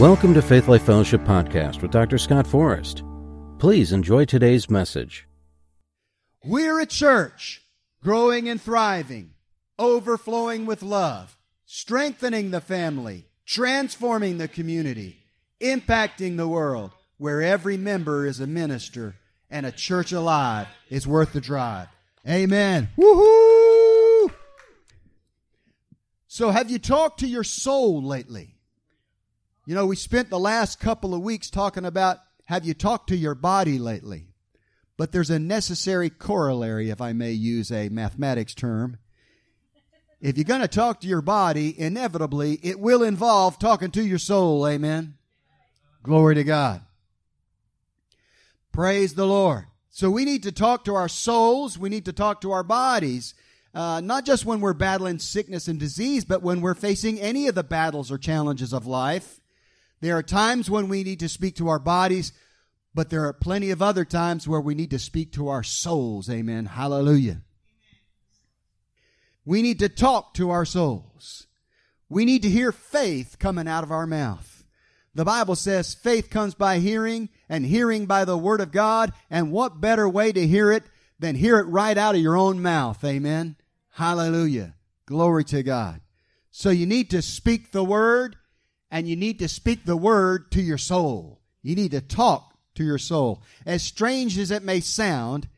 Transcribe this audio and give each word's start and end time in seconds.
Welcome 0.00 0.32
to 0.32 0.40
Faith 0.40 0.66
Life 0.66 0.84
Fellowship 0.84 1.20
Podcast 1.24 1.82
with 1.82 1.90
Dr. 1.90 2.16
Scott 2.16 2.46
Forrest. 2.46 3.02
Please 3.58 3.92
enjoy 3.92 4.24
today's 4.24 4.70
message. 4.70 5.28
We're 6.42 6.80
a 6.80 6.86
church 6.86 7.60
growing 8.02 8.48
and 8.48 8.58
thriving, 8.58 9.34
overflowing 9.78 10.64
with 10.64 10.82
love, 10.82 11.36
strengthening 11.66 12.50
the 12.50 12.62
family, 12.62 13.26
transforming 13.44 14.38
the 14.38 14.48
community, 14.48 15.18
impacting 15.60 16.38
the 16.38 16.48
world, 16.48 16.92
where 17.18 17.42
every 17.42 17.76
member 17.76 18.24
is 18.24 18.40
a 18.40 18.46
minister 18.46 19.16
and 19.50 19.66
a 19.66 19.70
church 19.70 20.12
alive 20.12 20.66
is 20.88 21.06
worth 21.06 21.34
the 21.34 21.42
drive. 21.42 21.88
Amen. 22.26 22.88
Woohoo! 22.96 24.32
So, 26.26 26.52
have 26.52 26.70
you 26.70 26.78
talked 26.78 27.20
to 27.20 27.26
your 27.26 27.44
soul 27.44 28.02
lately? 28.02 28.54
You 29.70 29.76
know, 29.76 29.86
we 29.86 29.94
spent 29.94 30.30
the 30.30 30.36
last 30.40 30.80
couple 30.80 31.14
of 31.14 31.22
weeks 31.22 31.48
talking 31.48 31.84
about 31.84 32.18
have 32.46 32.64
you 32.64 32.74
talked 32.74 33.08
to 33.10 33.16
your 33.16 33.36
body 33.36 33.78
lately? 33.78 34.26
But 34.96 35.12
there's 35.12 35.30
a 35.30 35.38
necessary 35.38 36.10
corollary, 36.10 36.90
if 36.90 37.00
I 37.00 37.12
may 37.12 37.30
use 37.30 37.70
a 37.70 37.88
mathematics 37.88 38.52
term. 38.52 38.98
If 40.20 40.36
you're 40.36 40.42
going 40.42 40.62
to 40.62 40.66
talk 40.66 41.00
to 41.02 41.06
your 41.06 41.22
body, 41.22 41.72
inevitably 41.78 42.58
it 42.64 42.80
will 42.80 43.04
involve 43.04 43.60
talking 43.60 43.92
to 43.92 44.02
your 44.02 44.18
soul. 44.18 44.66
Amen. 44.66 45.14
Glory 46.02 46.34
to 46.34 46.42
God. 46.42 46.80
Praise 48.72 49.14
the 49.14 49.24
Lord. 49.24 49.66
So 49.88 50.10
we 50.10 50.24
need 50.24 50.42
to 50.42 50.50
talk 50.50 50.84
to 50.86 50.96
our 50.96 51.08
souls. 51.08 51.78
We 51.78 51.90
need 51.90 52.06
to 52.06 52.12
talk 52.12 52.40
to 52.40 52.50
our 52.50 52.64
bodies. 52.64 53.34
Uh, 53.72 54.00
not 54.00 54.26
just 54.26 54.44
when 54.44 54.60
we're 54.60 54.72
battling 54.72 55.20
sickness 55.20 55.68
and 55.68 55.78
disease, 55.78 56.24
but 56.24 56.42
when 56.42 56.60
we're 56.60 56.74
facing 56.74 57.20
any 57.20 57.46
of 57.46 57.54
the 57.54 57.62
battles 57.62 58.10
or 58.10 58.18
challenges 58.18 58.72
of 58.72 58.84
life. 58.84 59.36
There 60.00 60.16
are 60.16 60.22
times 60.22 60.70
when 60.70 60.88
we 60.88 61.04
need 61.04 61.20
to 61.20 61.28
speak 61.28 61.56
to 61.56 61.68
our 61.68 61.78
bodies, 61.78 62.32
but 62.94 63.10
there 63.10 63.26
are 63.26 63.32
plenty 63.32 63.70
of 63.70 63.82
other 63.82 64.04
times 64.04 64.48
where 64.48 64.60
we 64.60 64.74
need 64.74 64.90
to 64.90 64.98
speak 64.98 65.32
to 65.32 65.48
our 65.48 65.62
souls. 65.62 66.30
Amen. 66.30 66.66
Hallelujah. 66.66 67.42
We 69.44 69.62
need 69.62 69.78
to 69.80 69.88
talk 69.88 70.34
to 70.34 70.50
our 70.50 70.64
souls. 70.64 71.46
We 72.08 72.24
need 72.24 72.42
to 72.42 72.50
hear 72.50 72.72
faith 72.72 73.36
coming 73.38 73.68
out 73.68 73.84
of 73.84 73.92
our 73.92 74.06
mouth. 74.06 74.64
The 75.14 75.24
Bible 75.24 75.56
says 75.56 75.94
faith 75.94 76.30
comes 76.30 76.54
by 76.54 76.78
hearing 76.78 77.28
and 77.48 77.66
hearing 77.66 78.06
by 78.06 78.24
the 78.24 78.38
word 78.38 78.60
of 78.60 78.72
God. 78.72 79.12
And 79.28 79.52
what 79.52 79.80
better 79.80 80.08
way 80.08 80.32
to 80.32 80.46
hear 80.46 80.72
it 80.72 80.84
than 81.18 81.34
hear 81.34 81.58
it 81.58 81.64
right 81.64 81.96
out 81.96 82.14
of 82.14 82.20
your 82.20 82.36
own 82.36 82.62
mouth? 82.62 83.04
Amen. 83.04 83.56
Hallelujah. 83.90 84.74
Glory 85.06 85.44
to 85.44 85.62
God. 85.62 86.00
So 86.50 86.70
you 86.70 86.86
need 86.86 87.10
to 87.10 87.22
speak 87.22 87.72
the 87.72 87.84
word 87.84 88.36
and 88.90 89.08
you 89.08 89.16
need 89.16 89.38
to 89.38 89.48
speak 89.48 89.84
the 89.84 89.96
word 89.96 90.50
to 90.52 90.62
your 90.62 90.78
soul. 90.78 91.40
You 91.62 91.74
need 91.74 91.92
to 91.92 92.00
talk 92.00 92.54
to 92.74 92.84
your 92.84 92.98
soul. 92.98 93.42
As 93.66 93.82
strange 93.82 94.38
as 94.38 94.50
it 94.50 94.62
may 94.62 94.80
sound, 94.80 95.48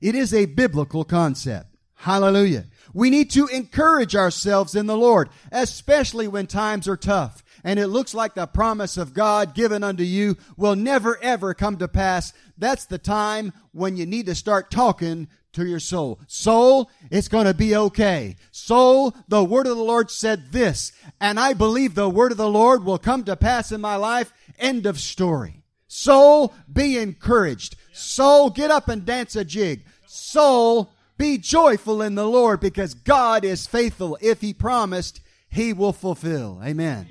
it 0.00 0.14
is 0.14 0.34
a 0.34 0.46
biblical 0.46 1.04
concept. 1.04 1.68
Hallelujah. 1.94 2.64
We 2.92 3.10
need 3.10 3.30
to 3.30 3.46
encourage 3.46 4.16
ourselves 4.16 4.74
in 4.74 4.86
the 4.86 4.96
Lord, 4.96 5.28
especially 5.52 6.26
when 6.26 6.46
times 6.46 6.88
are 6.88 6.96
tough 6.96 7.42
and 7.64 7.78
it 7.78 7.88
looks 7.88 8.14
like 8.14 8.34
the 8.34 8.46
promise 8.46 8.96
of 8.96 9.14
God 9.14 9.54
given 9.54 9.84
unto 9.84 10.02
you 10.02 10.36
will 10.56 10.76
never 10.76 11.18
ever 11.22 11.54
come 11.54 11.76
to 11.78 11.88
pass. 11.88 12.32
That's 12.58 12.86
the 12.86 12.98
time 12.98 13.52
when 13.72 13.96
you 13.96 14.06
need 14.06 14.26
to 14.26 14.34
start 14.34 14.70
talking 14.70 15.28
to 15.52 15.66
your 15.66 15.80
soul. 15.80 16.20
Soul, 16.26 16.90
it's 17.10 17.28
going 17.28 17.46
to 17.46 17.54
be 17.54 17.76
okay. 17.76 18.36
Soul, 18.50 19.14
the 19.28 19.44
word 19.44 19.66
of 19.66 19.76
the 19.76 19.82
Lord 19.82 20.10
said 20.10 20.52
this, 20.52 20.92
and 21.20 21.38
I 21.38 21.52
believe 21.52 21.94
the 21.94 22.08
word 22.08 22.32
of 22.32 22.38
the 22.38 22.48
Lord 22.48 22.84
will 22.84 22.98
come 22.98 23.24
to 23.24 23.36
pass 23.36 23.72
in 23.72 23.80
my 23.80 23.96
life. 23.96 24.32
End 24.58 24.86
of 24.86 24.98
story. 24.98 25.62
Soul, 25.88 26.54
be 26.72 26.96
encouraged. 26.96 27.76
Soul, 27.92 28.50
get 28.50 28.70
up 28.70 28.88
and 28.88 29.04
dance 29.04 29.36
a 29.36 29.44
jig. 29.44 29.84
Soul, 30.06 30.90
be 31.18 31.38
joyful 31.38 32.02
in 32.02 32.14
the 32.14 32.26
Lord 32.26 32.60
because 32.60 32.94
God 32.94 33.44
is 33.44 33.66
faithful. 33.66 34.18
If 34.20 34.40
He 34.40 34.54
promised, 34.54 35.20
He 35.48 35.72
will 35.72 35.92
fulfill. 35.92 36.60
Amen. 36.64 37.08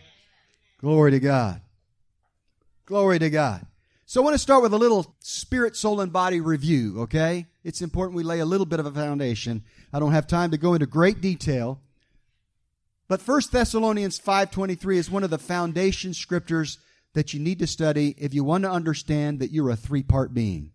Glory 0.79 1.11
to 1.11 1.19
God. 1.19 1.61
Glory 2.85 3.19
to 3.19 3.29
God. 3.29 3.65
So 4.11 4.19
I 4.19 4.25
want 4.25 4.33
to 4.33 4.39
start 4.39 4.61
with 4.61 4.73
a 4.73 4.77
little 4.77 5.15
spirit, 5.19 5.77
soul, 5.77 6.01
and 6.01 6.11
body 6.11 6.41
review, 6.41 7.03
okay? 7.03 7.45
It's 7.63 7.81
important 7.81 8.17
we 8.17 8.23
lay 8.23 8.41
a 8.41 8.45
little 8.45 8.65
bit 8.65 8.81
of 8.81 8.85
a 8.85 8.91
foundation. 8.91 9.63
I 9.93 9.99
don't 9.99 10.11
have 10.11 10.27
time 10.27 10.51
to 10.51 10.57
go 10.57 10.73
into 10.73 10.85
great 10.85 11.21
detail. 11.21 11.79
But 13.07 13.25
1 13.25 13.41
Thessalonians 13.53 14.19
5.23 14.19 14.97
is 14.97 15.09
one 15.09 15.23
of 15.23 15.29
the 15.29 15.37
foundation 15.37 16.13
scriptures 16.13 16.77
that 17.13 17.33
you 17.33 17.39
need 17.39 17.59
to 17.59 17.67
study 17.67 18.13
if 18.17 18.33
you 18.33 18.43
want 18.43 18.65
to 18.65 18.69
understand 18.69 19.39
that 19.39 19.51
you're 19.51 19.69
a 19.69 19.77
three-part 19.77 20.33
being. 20.33 20.71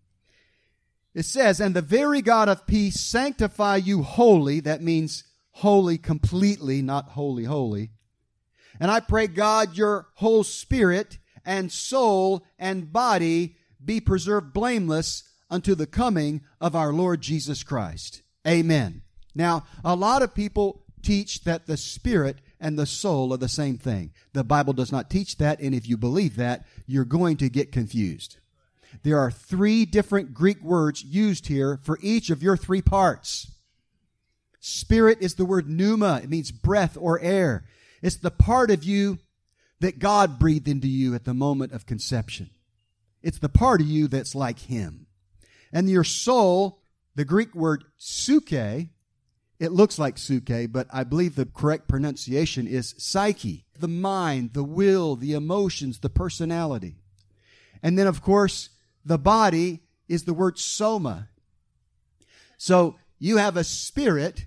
It 1.13 1.25
says, 1.25 1.59
And 1.59 1.75
the 1.75 1.83
very 1.83 2.23
God 2.23 2.49
of 2.49 2.65
peace 2.65 2.99
sanctify 2.99 3.75
you 3.75 4.01
wholly. 4.01 4.61
That 4.61 4.81
means 4.81 5.25
holy 5.51 5.99
completely, 5.99 6.81
not 6.81 7.09
holy, 7.09 7.43
holy. 7.43 7.91
And 8.79 8.89
I 8.89 8.99
pray 8.99 9.27
God 9.27 9.77
your 9.77 10.07
whole 10.15 10.43
spirit 10.43 11.19
and 11.47 11.71
soul 11.71 12.45
and 12.59 12.93
body 12.93 13.55
be 13.83 13.99
preserved 13.99 14.53
blameless 14.53 15.23
unto 15.49 15.73
the 15.73 15.87
coming 15.87 16.41
of 16.59 16.75
our 16.75 16.91
Lord 16.91 17.21
Jesus 17.21 17.63
Christ. 17.63 18.21
Amen. 18.45 19.01
Now, 19.33 19.65
a 19.83 19.95
lot 19.95 20.21
of 20.21 20.35
people 20.35 20.83
teach 21.01 21.45
that 21.45 21.65
the 21.65 21.77
spirit 21.77 22.37
and 22.59 22.77
the 22.77 22.85
soul 22.85 23.33
are 23.33 23.37
the 23.37 23.47
same 23.47 23.77
thing. 23.77 24.11
The 24.33 24.43
Bible 24.43 24.73
does 24.73 24.91
not 24.91 25.09
teach 25.09 25.37
that, 25.37 25.59
and 25.61 25.73
if 25.73 25.87
you 25.87 25.95
believe 25.95 26.35
that, 26.35 26.65
you're 26.85 27.05
going 27.05 27.37
to 27.37 27.49
get 27.49 27.71
confused. 27.71 28.37
There 29.03 29.19
are 29.19 29.31
three 29.31 29.85
different 29.85 30.33
Greek 30.33 30.61
words 30.61 31.03
used 31.03 31.47
here 31.47 31.79
for 31.83 31.97
each 32.01 32.29
of 32.29 32.43
your 32.43 32.57
three 32.57 32.81
parts. 32.81 33.51
Spirit 34.59 35.19
is 35.21 35.35
the 35.35 35.45
word 35.45 35.69
pneuma. 35.69 36.19
It 36.23 36.29
means 36.29 36.51
breath 36.51 36.97
or 36.99 37.21
air. 37.21 37.65
It's 38.01 38.17
the 38.17 38.31
part 38.31 38.69
of 38.69 38.83
you 38.83 39.19
that 39.79 39.99
God 39.99 40.39
breathed 40.39 40.67
into 40.67 40.87
you 40.87 41.13
at 41.15 41.25
the 41.25 41.33
moment 41.33 41.73
of 41.73 41.85
conception. 41.85 42.49
It's 43.21 43.39
the 43.39 43.49
part 43.49 43.81
of 43.81 43.87
you 43.87 44.07
that's 44.07 44.35
like 44.35 44.59
Him. 44.59 45.07
And 45.71 45.89
your 45.89 46.03
soul, 46.03 46.81
the 47.15 47.25
Greek 47.25 47.53
word 47.53 47.83
suke, 47.97 48.53
it 49.59 49.71
looks 49.71 49.99
like 49.99 50.17
suke, 50.17 50.71
but 50.71 50.87
I 50.93 51.03
believe 51.03 51.35
the 51.35 51.45
correct 51.45 51.87
pronunciation 51.87 52.67
is 52.67 52.95
psyche. 52.97 53.65
The 53.79 53.87
mind, 53.87 54.53
the 54.53 54.63
will, 54.63 55.15
the 55.15 55.33
emotions, 55.33 55.99
the 55.99 56.09
personality. 56.09 56.95
And 57.83 57.97
then, 57.97 58.07
of 58.07 58.21
course, 58.21 58.69
the 59.03 59.17
body 59.17 59.81
is 60.07 60.23
the 60.23 60.33
word 60.33 60.57
soma. 60.57 61.29
So 62.57 62.95
you 63.19 63.37
have 63.37 63.57
a 63.57 63.63
spirit 63.63 64.45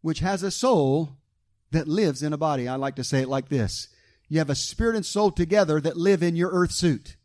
which 0.00 0.20
has 0.20 0.42
a 0.42 0.50
soul 0.50 1.16
that 1.70 1.88
lives 1.88 2.22
in 2.22 2.32
a 2.32 2.38
body. 2.38 2.68
I 2.68 2.76
like 2.76 2.96
to 2.96 3.04
say 3.04 3.20
it 3.20 3.28
like 3.28 3.48
this 3.48 3.88
you 4.28 4.38
have 4.38 4.50
a 4.50 4.54
spirit 4.54 4.96
and 4.96 5.06
soul 5.06 5.30
together 5.30 5.80
that 5.80 5.96
live 5.96 6.22
in 6.22 6.36
your 6.36 6.50
earth 6.50 6.72
suit. 6.72 7.16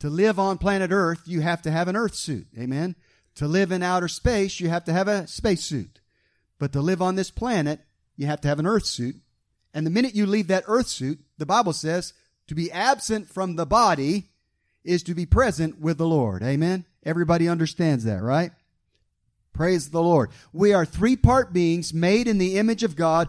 To 0.00 0.10
live 0.10 0.38
on 0.38 0.58
planet 0.58 0.90
Earth, 0.90 1.22
you 1.26 1.40
have 1.40 1.62
to 1.62 1.70
have 1.70 1.88
an 1.88 1.96
earth 1.96 2.14
suit. 2.14 2.46
Amen. 2.58 2.96
To 3.36 3.48
live 3.48 3.72
in 3.72 3.82
outer 3.82 4.08
space, 4.08 4.60
you 4.60 4.68
have 4.68 4.84
to 4.84 4.92
have 4.92 5.08
a 5.08 5.26
space 5.26 5.64
suit. 5.64 6.00
But 6.58 6.72
to 6.72 6.80
live 6.80 7.00
on 7.00 7.14
this 7.14 7.30
planet, 7.30 7.80
you 8.16 8.26
have 8.26 8.40
to 8.42 8.48
have 8.48 8.58
an 8.58 8.66
earth 8.66 8.86
suit. 8.86 9.16
And 9.72 9.86
the 9.86 9.90
minute 9.90 10.14
you 10.14 10.26
leave 10.26 10.48
that 10.48 10.64
earth 10.66 10.88
suit, 10.88 11.20
the 11.38 11.46
Bible 11.46 11.72
says 11.72 12.12
to 12.46 12.54
be 12.54 12.70
absent 12.70 13.28
from 13.28 13.56
the 13.56 13.66
body 13.66 14.30
is 14.84 15.02
to 15.04 15.14
be 15.14 15.26
present 15.26 15.80
with 15.80 15.98
the 15.98 16.06
Lord. 16.06 16.42
Amen. 16.42 16.84
Everybody 17.04 17.48
understands 17.48 18.04
that, 18.04 18.22
right? 18.22 18.52
Praise 19.52 19.90
the 19.90 20.02
Lord. 20.02 20.30
We 20.52 20.72
are 20.72 20.84
three 20.84 21.16
part 21.16 21.52
beings 21.52 21.94
made 21.94 22.28
in 22.28 22.38
the 22.38 22.58
image 22.58 22.82
of 22.82 22.96
God 22.96 23.28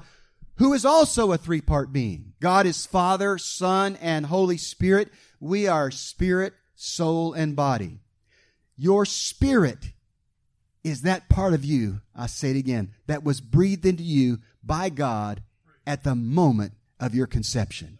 who 0.57 0.73
is 0.73 0.85
also 0.85 1.31
a 1.31 1.37
three 1.37 1.61
part 1.61 1.91
being. 1.91 2.33
God 2.39 2.65
is 2.65 2.85
Father, 2.85 3.37
Son, 3.37 3.97
and 4.01 4.25
Holy 4.25 4.57
Spirit. 4.57 5.09
We 5.39 5.67
are 5.67 5.91
spirit, 5.91 6.53
soul, 6.75 7.33
and 7.33 7.55
body. 7.55 7.99
Your 8.77 9.05
spirit 9.05 9.91
is 10.83 11.01
that 11.01 11.29
part 11.29 11.53
of 11.53 11.65
you, 11.65 12.01
I 12.15 12.27
say 12.27 12.51
it 12.51 12.57
again, 12.57 12.91
that 13.07 13.23
was 13.23 13.41
breathed 13.41 13.85
into 13.85 14.03
you 14.03 14.39
by 14.63 14.89
God 14.89 15.41
at 15.85 16.03
the 16.03 16.15
moment 16.15 16.73
of 16.99 17.15
your 17.15 17.27
conception. 17.27 17.99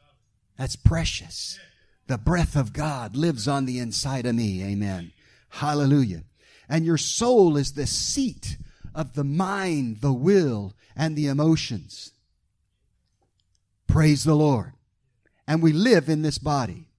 That's 0.57 0.75
precious. 0.75 1.59
The 2.07 2.17
breath 2.17 2.55
of 2.55 2.73
God 2.73 3.15
lives 3.15 3.47
on 3.47 3.65
the 3.65 3.79
inside 3.79 4.25
of 4.25 4.35
me. 4.35 4.63
Amen. 4.63 5.11
Hallelujah. 5.49 6.23
And 6.69 6.85
your 6.85 6.97
soul 6.97 7.57
is 7.57 7.73
the 7.73 7.87
seat 7.87 8.57
of 8.93 9.13
the 9.13 9.23
mind, 9.23 10.01
the 10.01 10.13
will, 10.13 10.73
and 10.95 11.15
the 11.15 11.27
emotions. 11.27 12.11
Praise 13.87 14.23
the 14.23 14.35
Lord. 14.35 14.73
And 15.47 15.61
we 15.61 15.73
live 15.73 16.09
in 16.09 16.21
this 16.21 16.37
body. 16.37 16.89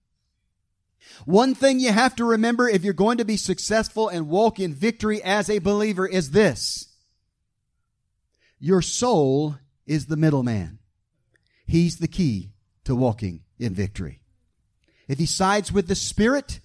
One 1.24 1.54
thing 1.54 1.80
you 1.80 1.92
have 1.92 2.14
to 2.16 2.24
remember 2.24 2.68
if 2.68 2.84
you're 2.84 2.92
going 2.92 3.18
to 3.18 3.24
be 3.24 3.36
successful 3.36 4.08
and 4.08 4.28
walk 4.28 4.60
in 4.60 4.74
victory 4.74 5.22
as 5.22 5.48
a 5.48 5.58
believer 5.58 6.06
is 6.06 6.30
this. 6.30 6.88
Your 8.58 8.82
soul 8.82 9.56
is 9.86 10.06
the 10.06 10.16
middleman. 10.16 10.78
He's 11.66 11.98
the 11.98 12.08
key 12.08 12.50
to 12.84 12.94
walking 12.94 13.42
in 13.58 13.74
victory. 13.74 14.20
If 15.08 15.18
he 15.18 15.26
sides 15.26 15.72
with 15.72 15.88
the 15.88 15.94
spirit, 15.94 16.60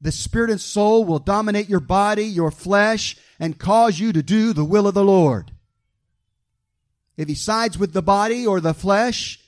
the 0.00 0.12
spirit 0.12 0.50
and 0.50 0.60
soul 0.60 1.04
will 1.04 1.18
dominate 1.18 1.68
your 1.68 1.80
body, 1.80 2.24
your 2.24 2.50
flesh, 2.50 3.16
and 3.38 3.58
cause 3.58 3.98
you 3.98 4.12
to 4.12 4.22
do 4.22 4.52
the 4.52 4.64
will 4.64 4.86
of 4.86 4.94
the 4.94 5.04
Lord. 5.04 5.52
If 7.16 7.28
he 7.28 7.34
sides 7.34 7.78
with 7.78 7.92
the 7.92 8.02
body 8.02 8.46
or 8.46 8.60
the 8.60 8.74
flesh, 8.74 9.39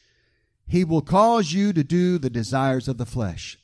he 0.72 0.84
will 0.84 1.02
cause 1.02 1.52
you 1.52 1.70
to 1.70 1.84
do 1.84 2.16
the 2.16 2.30
desires 2.30 2.88
of 2.88 2.96
the 2.96 3.04
flesh. 3.04 3.58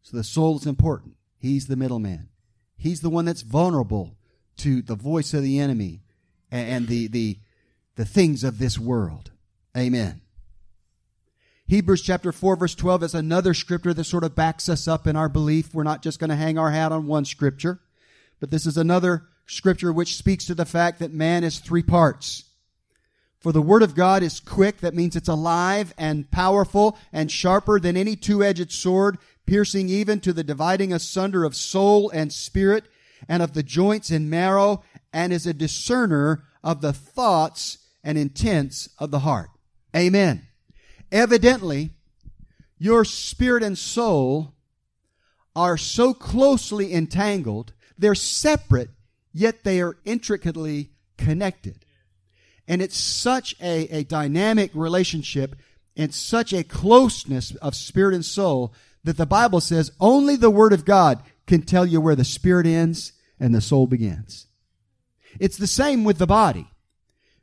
So 0.00 0.16
the 0.16 0.22
soul 0.22 0.58
is 0.58 0.64
important. 0.64 1.16
He's 1.36 1.66
the 1.66 1.74
middleman. 1.74 2.28
He's 2.76 3.00
the 3.00 3.10
one 3.10 3.24
that's 3.24 3.42
vulnerable 3.42 4.14
to 4.58 4.80
the 4.80 4.94
voice 4.94 5.34
of 5.34 5.42
the 5.42 5.58
enemy 5.58 6.02
and 6.52 6.86
the, 6.86 7.08
the, 7.08 7.40
the 7.96 8.04
things 8.04 8.44
of 8.44 8.60
this 8.60 8.78
world. 8.78 9.32
Amen. 9.76 10.20
Hebrews 11.66 12.02
chapter 12.02 12.30
4 12.30 12.54
verse 12.54 12.76
12 12.76 13.02
is 13.02 13.14
another 13.16 13.54
scripture 13.54 13.92
that 13.92 14.04
sort 14.04 14.22
of 14.22 14.36
backs 14.36 14.68
us 14.68 14.86
up 14.86 15.08
in 15.08 15.16
our 15.16 15.28
belief. 15.28 15.74
We're 15.74 15.82
not 15.82 16.00
just 16.00 16.20
going 16.20 16.30
to 16.30 16.36
hang 16.36 16.58
our 16.58 16.70
hat 16.70 16.92
on 16.92 17.08
one 17.08 17.24
scripture, 17.24 17.80
but 18.38 18.52
this 18.52 18.66
is 18.66 18.76
another 18.76 19.24
scripture 19.46 19.92
which 19.92 20.14
speaks 20.14 20.44
to 20.44 20.54
the 20.54 20.64
fact 20.64 21.00
that 21.00 21.12
man 21.12 21.42
is 21.42 21.58
three 21.58 21.82
parts. 21.82 22.44
For 23.42 23.50
the 23.50 23.60
word 23.60 23.82
of 23.82 23.96
God 23.96 24.22
is 24.22 24.38
quick, 24.38 24.78
that 24.78 24.94
means 24.94 25.16
it's 25.16 25.28
alive 25.28 25.92
and 25.98 26.30
powerful 26.30 26.96
and 27.12 27.30
sharper 27.30 27.80
than 27.80 27.96
any 27.96 28.14
two-edged 28.14 28.70
sword, 28.70 29.18
piercing 29.46 29.88
even 29.88 30.20
to 30.20 30.32
the 30.32 30.44
dividing 30.44 30.92
asunder 30.92 31.42
of 31.44 31.56
soul 31.56 32.08
and 32.10 32.32
spirit 32.32 32.84
and 33.28 33.42
of 33.42 33.52
the 33.52 33.64
joints 33.64 34.10
and 34.10 34.30
marrow, 34.30 34.84
and 35.12 35.32
is 35.32 35.44
a 35.44 35.52
discerner 35.52 36.44
of 36.62 36.82
the 36.82 36.92
thoughts 36.92 37.78
and 38.04 38.16
intents 38.16 38.88
of 38.98 39.10
the 39.10 39.20
heart. 39.20 39.50
Amen. 39.94 40.46
Evidently, 41.10 41.90
your 42.78 43.04
spirit 43.04 43.64
and 43.64 43.76
soul 43.76 44.54
are 45.56 45.76
so 45.76 46.14
closely 46.14 46.94
entangled, 46.94 47.72
they're 47.98 48.14
separate, 48.14 48.90
yet 49.32 49.64
they 49.64 49.80
are 49.80 49.98
intricately 50.04 50.90
connected. 51.18 51.84
And 52.68 52.80
it's 52.80 52.96
such 52.96 53.54
a, 53.60 53.88
a 53.88 54.04
dynamic 54.04 54.70
relationship 54.74 55.56
and 55.96 56.14
such 56.14 56.52
a 56.52 56.64
closeness 56.64 57.54
of 57.56 57.74
spirit 57.74 58.14
and 58.14 58.24
soul 58.24 58.72
that 59.04 59.16
the 59.16 59.26
Bible 59.26 59.60
says 59.60 59.90
only 60.00 60.36
the 60.36 60.50
Word 60.50 60.72
of 60.72 60.84
God 60.84 61.22
can 61.46 61.62
tell 61.62 61.84
you 61.84 62.00
where 62.00 62.14
the 62.14 62.24
spirit 62.24 62.66
ends 62.66 63.12
and 63.40 63.54
the 63.54 63.60
soul 63.60 63.86
begins. 63.86 64.46
It's 65.40 65.56
the 65.56 65.66
same 65.66 66.04
with 66.04 66.18
the 66.18 66.26
body. 66.26 66.68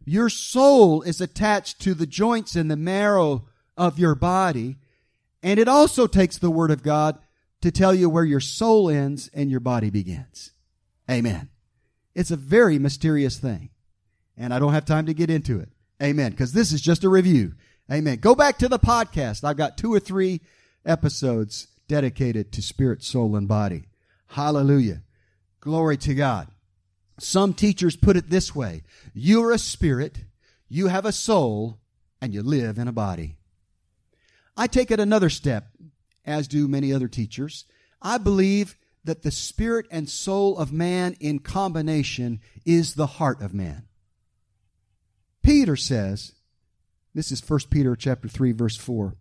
Your 0.05 0.29
soul 0.29 1.01
is 1.01 1.21
attached 1.21 1.81
to 1.81 1.93
the 1.93 2.07
joints 2.07 2.55
and 2.55 2.71
the 2.71 2.77
marrow 2.77 3.45
of 3.77 3.99
your 3.99 4.15
body, 4.15 4.77
and 5.43 5.59
it 5.59 5.67
also 5.67 6.07
takes 6.07 6.37
the 6.37 6.49
Word 6.49 6.71
of 6.71 6.83
God 6.83 7.19
to 7.61 7.71
tell 7.71 7.93
you 7.93 8.09
where 8.09 8.23
your 8.23 8.39
soul 8.39 8.89
ends 8.89 9.29
and 9.33 9.51
your 9.51 9.59
body 9.59 9.89
begins. 9.89 10.51
Amen. 11.09 11.49
It's 12.15 12.31
a 12.31 12.37
very 12.37 12.79
mysterious 12.79 13.37
thing, 13.37 13.69
and 14.39 14.53
I 14.53 14.59
don't 14.59 14.73
have 14.73 14.85
time 14.85 15.05
to 15.07 15.13
get 15.13 15.29
into 15.29 15.59
it. 15.59 15.69
Amen. 16.01 16.31
Because 16.31 16.53
this 16.53 16.71
is 16.71 16.81
just 16.81 17.03
a 17.03 17.09
review. 17.09 17.53
Amen. 17.91 18.17
Go 18.19 18.33
back 18.33 18.57
to 18.59 18.69
the 18.69 18.79
podcast. 18.79 19.43
I've 19.43 19.57
got 19.57 19.77
two 19.77 19.93
or 19.93 19.99
three 19.99 20.41
episodes 20.85 21.67
dedicated 21.87 22.53
to 22.53 22.61
spirit, 22.61 23.03
soul, 23.03 23.35
and 23.35 23.47
body. 23.47 23.83
Hallelujah. 24.27 25.01
Glory 25.59 25.97
to 25.97 26.15
God. 26.15 26.47
Some 27.19 27.53
teachers 27.53 27.97
put 27.97 28.15
it 28.15 28.29
this 28.29 28.55
way. 28.55 28.83
You're 29.13 29.51
a 29.51 29.57
spirit, 29.57 30.19
you 30.69 30.87
have 30.87 31.05
a 31.05 31.11
soul, 31.11 31.79
and 32.21 32.33
you 32.33 32.41
live 32.41 32.77
in 32.77 32.87
a 32.87 32.93
body. 32.93 33.35
I 34.55 34.67
take 34.67 34.89
it 34.89 35.01
another 35.01 35.29
step, 35.29 35.67
as 36.25 36.47
do 36.47 36.67
many 36.67 36.93
other 36.93 37.09
teachers. 37.09 37.65
I 38.01 38.19
believe 38.19 38.77
that 39.03 39.23
the 39.23 39.31
spirit 39.31 39.85
and 39.91 40.09
soul 40.09 40.57
of 40.57 40.71
man 40.71 41.17
in 41.19 41.39
combination 41.39 42.39
is 42.65 42.93
the 42.93 43.07
heart 43.07 43.41
of 43.41 43.53
man. 43.53 43.88
Peter 45.41 45.75
says, 45.75 46.33
this 47.13 47.31
is 47.31 47.47
1 47.47 47.61
Peter 47.69 47.95
chapter 47.95 48.27
3 48.27 48.51
verse 48.51 48.77
4 48.77 49.15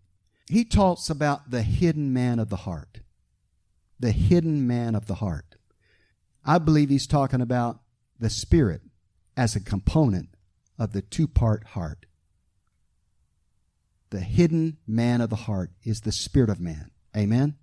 he 0.49 0.65
talks 0.65 1.11
about 1.11 1.51
the 1.51 1.63
hidden 1.63 2.13
man 2.13 2.39
of 2.39 2.49
the 2.49 2.57
heart. 2.57 3.01
The 4.01 4.13
hidden 4.13 4.67
man 4.67 4.95
of 4.95 5.07
the 5.07 5.17
heart. 5.17 5.57
I 6.45 6.59
believe 6.59 6.89
he's 6.89 7.07
talking 7.07 7.43
about 7.43 7.81
the 8.19 8.31
spirit 8.31 8.81
as 9.37 9.55
a 9.55 9.61
component 9.61 10.31
of 10.79 10.93
the 10.93 11.03
two 11.03 11.29
part 11.29 11.65
heart. 11.69 12.07
The 14.11 14.21
hidden 14.21 14.79
man 14.87 15.21
of 15.21 15.29
the 15.29 15.37
heart 15.37 15.71
is 15.85 16.01
the 16.01 16.13
spirit 16.13 16.49
of 16.49 16.61
man. 16.61 16.91
Amen? 17.15 17.57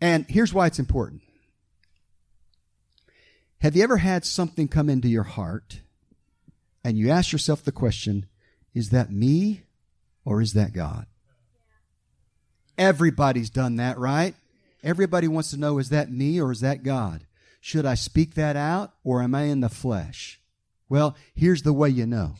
And 0.00 0.24
here's 0.28 0.54
why 0.54 0.66
it's 0.66 0.78
important. 0.78 1.20
Have 3.58 3.76
you 3.76 3.82
ever 3.82 3.98
had 3.98 4.24
something 4.24 4.68
come 4.68 4.88
into 4.88 5.08
your 5.08 5.24
heart 5.24 5.80
and 6.84 6.98
you 6.98 7.10
ask 7.10 7.32
yourself 7.32 7.64
the 7.64 7.72
question, 7.72 8.26
is 8.74 8.90
that 8.90 9.10
me 9.12 9.62
or 10.24 10.40
is 10.40 10.52
that 10.54 10.72
God? 10.72 11.06
Everybody's 12.78 13.50
done 13.50 13.76
that, 13.76 13.98
right? 13.98 14.34
Everybody 14.82 15.28
wants 15.28 15.50
to 15.50 15.58
know 15.58 15.78
is 15.78 15.90
that 15.90 16.10
me 16.10 16.40
or 16.40 16.50
is 16.50 16.60
that 16.60 16.82
God? 16.82 17.26
Should 17.60 17.84
I 17.84 17.94
speak 17.94 18.34
that 18.34 18.56
out 18.56 18.94
or 19.04 19.22
am 19.22 19.34
I 19.34 19.42
in 19.42 19.60
the 19.60 19.68
flesh? 19.68 20.40
Well, 20.88 21.16
here's 21.34 21.62
the 21.62 21.72
way 21.72 21.90
you 21.90 22.06
know. 22.06 22.34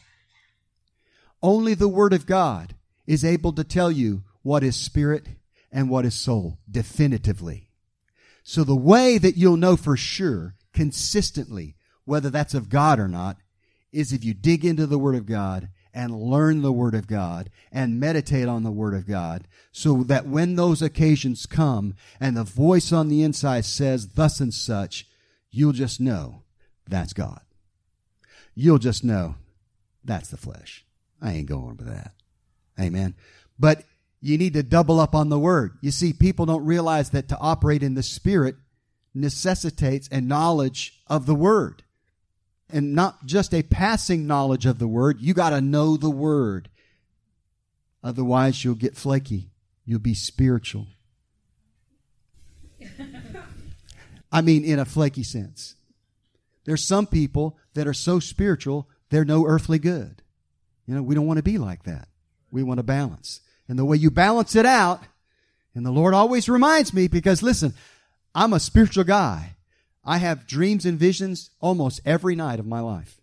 Only 1.42 1.74
the 1.74 1.88
Word 1.88 2.12
of 2.12 2.26
God 2.26 2.74
is 3.06 3.24
able 3.24 3.52
to 3.52 3.64
tell 3.64 3.90
you 3.90 4.22
what 4.42 4.62
is 4.62 4.76
spirit 4.76 5.26
and 5.70 5.90
what 5.90 6.04
is 6.04 6.14
soul 6.14 6.58
definitively. 6.70 7.68
So 8.42 8.64
the 8.64 8.74
way 8.74 9.18
that 9.18 9.36
you'll 9.36 9.56
know 9.56 9.76
for 9.76 9.96
sure, 9.96 10.54
consistently, 10.72 11.76
whether 12.04 12.30
that's 12.30 12.54
of 12.54 12.68
God 12.68 12.98
or 12.98 13.08
not, 13.08 13.36
is 13.92 14.12
if 14.12 14.24
you 14.24 14.34
dig 14.34 14.64
into 14.64 14.86
the 14.86 14.98
Word 14.98 15.14
of 15.14 15.26
God 15.26 15.68
and 15.92 16.22
learn 16.22 16.62
the 16.62 16.72
Word 16.72 16.94
of 16.94 17.06
God 17.06 17.50
and 17.72 17.98
meditate 17.98 18.48
on 18.48 18.62
the 18.62 18.70
Word 18.70 18.94
of 18.94 19.06
God 19.06 19.48
so 19.72 20.02
that 20.04 20.26
when 20.26 20.56
those 20.56 20.82
occasions 20.82 21.46
come 21.46 21.94
and 22.20 22.36
the 22.36 22.44
voice 22.44 22.92
on 22.92 23.08
the 23.08 23.22
inside 23.22 23.64
says 23.64 24.08
thus 24.08 24.40
and 24.40 24.54
such, 24.54 25.06
you'll 25.50 25.72
just 25.72 26.00
know 26.00 26.42
that's 26.88 27.12
God. 27.12 27.40
You'll 28.54 28.78
just 28.78 29.04
know 29.04 29.36
that's 30.04 30.28
the 30.28 30.36
flesh. 30.36 30.84
I 31.20 31.32
ain't 31.32 31.48
going 31.48 31.76
with 31.76 31.86
that. 31.86 32.12
Amen. 32.78 33.14
But 33.58 33.84
you 34.20 34.38
need 34.38 34.54
to 34.54 34.62
double 34.62 35.00
up 35.00 35.14
on 35.14 35.28
the 35.28 35.38
Word. 35.38 35.78
You 35.80 35.90
see, 35.90 36.12
people 36.12 36.46
don't 36.46 36.64
realize 36.64 37.10
that 37.10 37.28
to 37.28 37.38
operate 37.38 37.82
in 37.82 37.94
the 37.94 38.02
Spirit 38.02 38.56
necessitates 39.14 40.08
a 40.08 40.20
knowledge 40.20 41.00
of 41.06 41.26
the 41.26 41.34
Word 41.34 41.82
and 42.72 42.94
not 42.94 43.26
just 43.26 43.54
a 43.54 43.62
passing 43.62 44.26
knowledge 44.26 44.66
of 44.66 44.78
the 44.78 44.88
word. 44.88 45.20
You 45.20 45.34
got 45.34 45.50
to 45.50 45.60
know 45.60 45.96
the 45.96 46.10
word. 46.10 46.68
Otherwise, 48.02 48.64
you'll 48.64 48.74
get 48.74 48.96
flaky. 48.96 49.50
You'll 49.84 49.98
be 49.98 50.14
spiritual. 50.14 50.86
I 54.32 54.40
mean, 54.40 54.64
in 54.64 54.78
a 54.78 54.84
flaky 54.84 55.22
sense. 55.22 55.74
There's 56.64 56.84
some 56.84 57.06
people 57.06 57.58
that 57.74 57.86
are 57.86 57.94
so 57.94 58.20
spiritual, 58.20 58.88
they're 59.10 59.24
no 59.24 59.46
earthly 59.46 59.78
good. 59.78 60.22
You 60.86 60.94
know, 60.94 61.02
we 61.02 61.14
don't 61.14 61.26
want 61.26 61.38
to 61.38 61.42
be 61.42 61.58
like 61.58 61.84
that. 61.84 62.08
We 62.50 62.62
want 62.62 62.78
to 62.78 62.84
balance. 62.84 63.40
And 63.68 63.78
the 63.78 63.84
way 63.84 63.96
you 63.96 64.10
balance 64.10 64.56
it 64.56 64.66
out, 64.66 65.02
and 65.74 65.86
the 65.86 65.90
Lord 65.92 66.14
always 66.14 66.48
reminds 66.48 66.92
me 66.92 67.08
because 67.08 67.42
listen, 67.42 67.74
I'm 68.34 68.52
a 68.52 68.60
spiritual 68.60 69.04
guy. 69.04 69.56
I 70.04 70.18
have 70.18 70.46
dreams 70.46 70.86
and 70.86 70.98
visions 70.98 71.50
almost 71.60 72.00
every 72.04 72.34
night 72.34 72.58
of 72.58 72.66
my 72.66 72.80
life. 72.80 73.20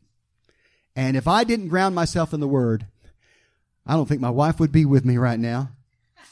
And 0.95 1.17
if 1.17 1.27
I 1.27 1.43
didn't 1.43 1.69
ground 1.69 1.95
myself 1.95 2.33
in 2.33 2.39
the 2.39 2.47
Word, 2.47 2.87
I 3.85 3.93
don't 3.93 4.07
think 4.07 4.21
my 4.21 4.29
wife 4.29 4.59
would 4.59 4.71
be 4.71 4.85
with 4.85 5.05
me 5.05 5.17
right 5.17 5.39
now. 5.39 5.69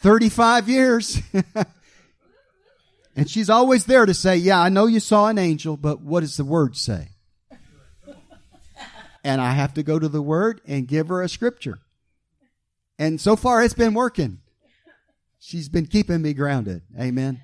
35 0.01 0.69
years. 0.69 1.21
and 3.15 3.29
she's 3.29 3.49
always 3.49 3.85
there 3.85 4.05
to 4.05 4.13
say, 4.13 4.35
Yeah, 4.37 4.59
I 4.59 4.69
know 4.69 4.87
you 4.87 4.99
saw 4.99 5.27
an 5.27 5.37
angel, 5.37 5.77
but 5.77 6.01
what 6.01 6.21
does 6.21 6.37
the 6.37 6.45
Word 6.45 6.75
say? 6.75 7.09
and 9.23 9.41
I 9.41 9.53
have 9.53 9.73
to 9.73 9.83
go 9.83 9.97
to 9.97 10.07
the 10.07 10.21
Word 10.21 10.61
and 10.67 10.87
give 10.87 11.07
her 11.07 11.21
a 11.21 11.29
scripture. 11.29 11.79
And 12.99 13.19
so 13.19 13.35
far, 13.35 13.63
it's 13.63 13.73
been 13.73 13.93
working. 13.93 14.39
She's 15.39 15.69
been 15.69 15.87
keeping 15.87 16.21
me 16.21 16.33
grounded. 16.33 16.83
Amen. 16.99 17.41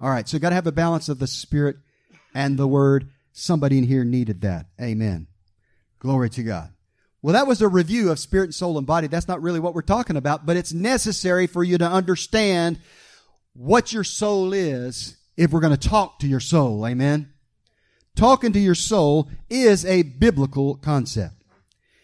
All 0.00 0.10
right, 0.10 0.28
so 0.28 0.36
you've 0.36 0.42
got 0.42 0.50
to 0.50 0.54
have 0.54 0.66
a 0.66 0.72
balance 0.72 1.08
of 1.08 1.18
the 1.18 1.26
Spirit 1.26 1.76
and 2.34 2.58
the 2.58 2.66
word. 2.66 3.08
Somebody 3.32 3.78
in 3.78 3.84
here 3.84 4.04
needed 4.04 4.42
that. 4.42 4.66
Amen. 4.80 5.28
Glory 5.98 6.30
to 6.30 6.42
God. 6.42 6.70
Well, 7.22 7.32
that 7.32 7.46
was 7.46 7.62
a 7.62 7.68
review 7.68 8.10
of 8.10 8.18
spirit, 8.18 8.52
soul, 8.52 8.76
and 8.76 8.86
body. 8.86 9.06
That's 9.06 9.28
not 9.28 9.40
really 9.40 9.60
what 9.60 9.74
we're 9.74 9.80
talking 9.80 10.16
about, 10.16 10.44
but 10.44 10.58
it's 10.58 10.74
necessary 10.74 11.46
for 11.46 11.64
you 11.64 11.78
to 11.78 11.86
understand 11.86 12.78
what 13.54 13.92
your 13.92 14.04
soul 14.04 14.52
is 14.52 15.16
if 15.36 15.50
we're 15.50 15.60
going 15.60 15.76
to 15.76 15.88
talk 15.88 16.18
to 16.18 16.26
your 16.26 16.40
soul. 16.40 16.86
Amen. 16.86 17.32
Talking 18.14 18.52
to 18.52 18.60
your 18.60 18.74
soul 18.74 19.30
is 19.48 19.86
a 19.86 20.02
biblical 20.02 20.76
concept. 20.76 21.34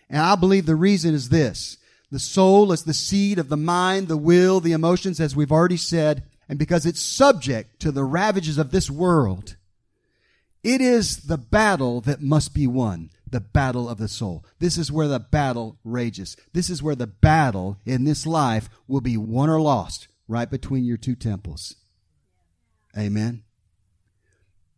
And 0.09 0.23
I 0.23 0.35
believe 0.37 0.67
the 0.67 0.75
reason 0.75 1.15
is 1.15 1.29
this. 1.29 1.77
The 2.11 2.19
soul 2.19 2.73
is 2.73 2.83
the 2.83 2.95
seed 2.95 3.39
of 3.39 3.49
the 3.49 3.57
mind, 3.57 4.09
the 4.09 4.17
will, 4.17 4.59
the 4.59 4.73
emotions, 4.73 5.21
as 5.21 5.37
we've 5.37 5.53
already 5.53 5.77
said, 5.77 6.25
and 6.49 6.59
because 6.59 6.85
it's 6.85 7.01
subject 7.01 7.79
to 7.81 7.93
the 7.93 8.03
ravages 8.03 8.59
of 8.59 8.73
this 8.73 8.91
world, 8.91 9.57
it 10.63 10.81
is 10.81 11.23
the 11.23 11.39
battle 11.39 12.01
that 12.03 12.21
must 12.21 12.55
be 12.55 12.67
won. 12.67 13.11
The 13.29 13.41
battle 13.41 13.89
of 13.89 13.99
the 13.99 14.09
soul. 14.09 14.45
This 14.59 14.77
is 14.77 14.91
where 14.91 15.07
the 15.07 15.21
battle 15.21 15.79
rages. 15.85 16.37
This 16.53 16.69
is 16.69 16.83
where 16.83 16.97
the 16.97 17.07
battle 17.07 17.79
in 17.87 18.05
this 18.05 18.27
life 18.27 18.69
will 18.89 19.01
be 19.01 19.17
won 19.17 19.49
or 19.49 19.61
lost, 19.61 20.09
right 20.27 20.51
between 20.51 20.85
your 20.85 20.97
two 20.97 21.15
temples. 21.15 21.77
Amen. 22.99 23.45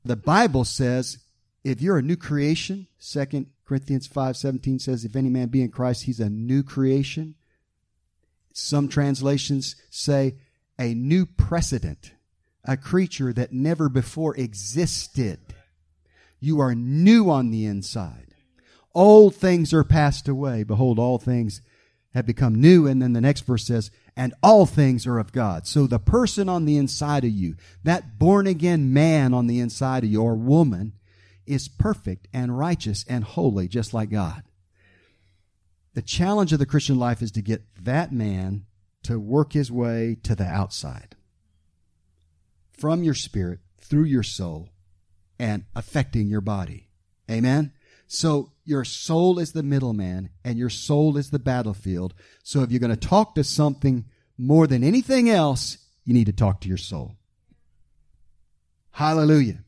The 0.05 0.17
Bible 0.17 0.65
says 0.65 1.19
if 1.65 1.81
you're 1.81 1.99
a 1.99 2.03
new 2.03 2.17
creation, 2.17 2.89
2 3.01 3.47
Corinthians 3.65 4.07
5:17 4.07 4.81
says 4.81 5.05
if 5.05 5.17
any 5.17 5.31
man 5.31 5.49
be 5.49 5.63
in 5.63 5.71
Christ, 5.71 6.05
he's 6.05 6.21
a 6.21 6.29
new 6.29 6.63
creation. 6.63 7.37
Some 8.53 8.89
translations 8.89 9.77
say 9.91 10.37
a 10.79 10.95
new 10.95 11.25
precedent, 11.25 12.13
a 12.65 12.77
creature 12.77 13.33
that 13.33 13.53
never 13.53 13.89
before 13.89 14.37
existed. 14.37 15.39
You 16.43 16.59
are 16.59 16.75
new 16.75 17.31
on 17.31 17.51
the 17.51 17.67
inside. 17.67 18.35
Old 18.97 19.37
things 19.37 19.73
are 19.73 19.85
passed 19.85 20.27
away. 20.27 20.65
Behold, 20.65 20.99
all 20.99 21.19
things 21.19 21.63
have 22.15 22.27
become 22.27 22.61
new. 22.61 22.85
And 22.85 23.01
then 23.01 23.13
the 23.13 23.21
next 23.21 23.43
verse 23.43 23.65
says, 23.65 23.93
and 24.17 24.35
all 24.43 24.67
things 24.67 25.07
are 25.07 25.21
of 25.21 25.31
God. 25.31 25.69
So 25.69 25.87
the 25.87 26.01
person 26.01 26.49
on 26.49 26.65
the 26.65 26.77
inside 26.77 27.23
of 27.23 27.31
you, 27.31 27.55
that 27.85 28.19
born 28.19 28.49
again 28.49 28.93
man 28.93 29.33
on 29.33 29.47
the 29.47 29.61
inside 29.61 30.03
of 30.03 30.11
you 30.11 30.21
or 30.21 30.35
woman, 30.35 30.95
is 31.47 31.69
perfect 31.69 32.27
and 32.33 32.59
righteous 32.59 33.05
and 33.09 33.23
holy, 33.23 33.69
just 33.69 33.95
like 33.95 34.11
God. 34.11 34.43
The 35.95 36.03
challenge 36.03 36.53
of 36.53 36.59
the 36.59 36.67
Christian 36.67 36.99
life 36.99 37.23
is 37.23 37.31
to 37.33 37.41
get 37.41 37.63
that 37.85 38.11
man 38.11 38.67
to 39.05 39.21
work 39.21 39.53
his 39.53 39.71
way 39.71 40.17
to 40.25 40.35
the 40.35 40.47
outside. 40.47 41.15
From 42.73 43.05
your 43.05 43.15
spirit, 43.15 43.61
through 43.79 44.05
your 44.05 44.25
soul, 44.25 44.71
and 45.43 45.65
affecting 45.75 46.29
your 46.29 46.41
body. 46.41 46.89
Amen? 47.29 47.73
So 48.07 48.53
your 48.65 48.85
soul 48.85 49.41
is 49.41 49.51
the 49.51 49.65
middleman 49.65 50.31
and 50.45 50.57
your 50.57 50.71
soul 50.71 51.17
is 51.17 51.31
the 51.31 51.41
battlefield. 51.41 52.15
So 52.45 52.63
if 52.63 52.71
you're 52.71 52.79
going 52.79 52.97
to 52.97 53.09
talk 53.09 53.35
to 53.35 53.43
something 53.43 54.05
more 54.39 54.69
than 54.69 54.85
anything 54.85 55.29
else, 55.29 55.79
you 56.05 56.15
need 56.15 56.27
to 56.27 56.33
talk 56.33 56.61
to 56.61 56.69
your 56.69 56.77
soul. 56.77 57.17
Hallelujah. 58.93 59.65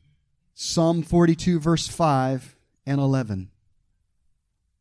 Psalm 0.53 1.03
42 1.03 1.59
verse 1.59 1.89
5 1.89 2.55
and 2.85 3.01
11. 3.01 3.51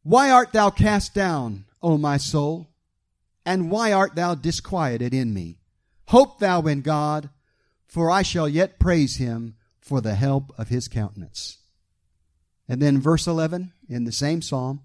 Why 0.04 0.30
art 0.30 0.52
thou 0.52 0.70
cast 0.70 1.12
down, 1.12 1.64
O 1.82 1.98
my 1.98 2.18
soul? 2.18 2.68
And 3.44 3.68
why 3.68 3.92
art 3.92 4.14
thou 4.14 4.36
disquieted 4.36 5.12
in 5.12 5.34
me? 5.34 5.58
Hope 6.06 6.38
thou 6.38 6.60
in 6.62 6.82
God, 6.82 7.30
for 7.84 8.12
I 8.12 8.22
shall 8.22 8.48
yet 8.48 8.78
praise 8.78 9.16
him 9.16 9.56
for 9.84 10.00
the 10.00 10.14
help 10.14 10.50
of 10.58 10.68
his 10.68 10.88
countenance. 10.88 11.58
And 12.66 12.80
then 12.80 13.00
verse 13.00 13.26
11 13.26 13.72
in 13.86 14.04
the 14.04 14.12
same 14.12 14.40
psalm, 14.40 14.80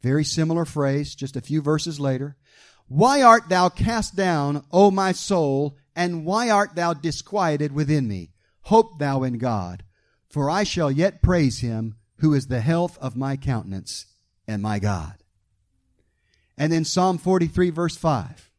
very 0.00 0.24
similar 0.24 0.64
phrase, 0.64 1.14
just 1.14 1.36
a 1.36 1.40
few 1.40 1.62
verses 1.62 2.00
later. 2.00 2.36
Why 2.88 3.22
art 3.22 3.48
thou 3.48 3.68
cast 3.68 4.16
down, 4.16 4.64
O 4.72 4.90
my 4.90 5.12
soul, 5.12 5.78
and 5.94 6.26
why 6.26 6.50
art 6.50 6.74
thou 6.74 6.92
disquieted 6.92 7.72
within 7.72 8.08
me? 8.08 8.32
Hope 8.62 8.98
thou 8.98 9.22
in 9.22 9.38
God, 9.38 9.84
for 10.28 10.50
I 10.50 10.64
shall 10.64 10.90
yet 10.90 11.22
praise 11.22 11.60
him 11.60 11.94
who 12.18 12.34
is 12.34 12.48
the 12.48 12.60
health 12.60 12.98
of 12.98 13.16
my 13.16 13.36
countenance 13.36 14.06
and 14.48 14.60
my 14.60 14.80
God. 14.80 15.14
And 16.58 16.72
then 16.72 16.84
Psalm 16.84 17.16
43 17.16 17.70
verse 17.70 17.96
5. 17.96 18.50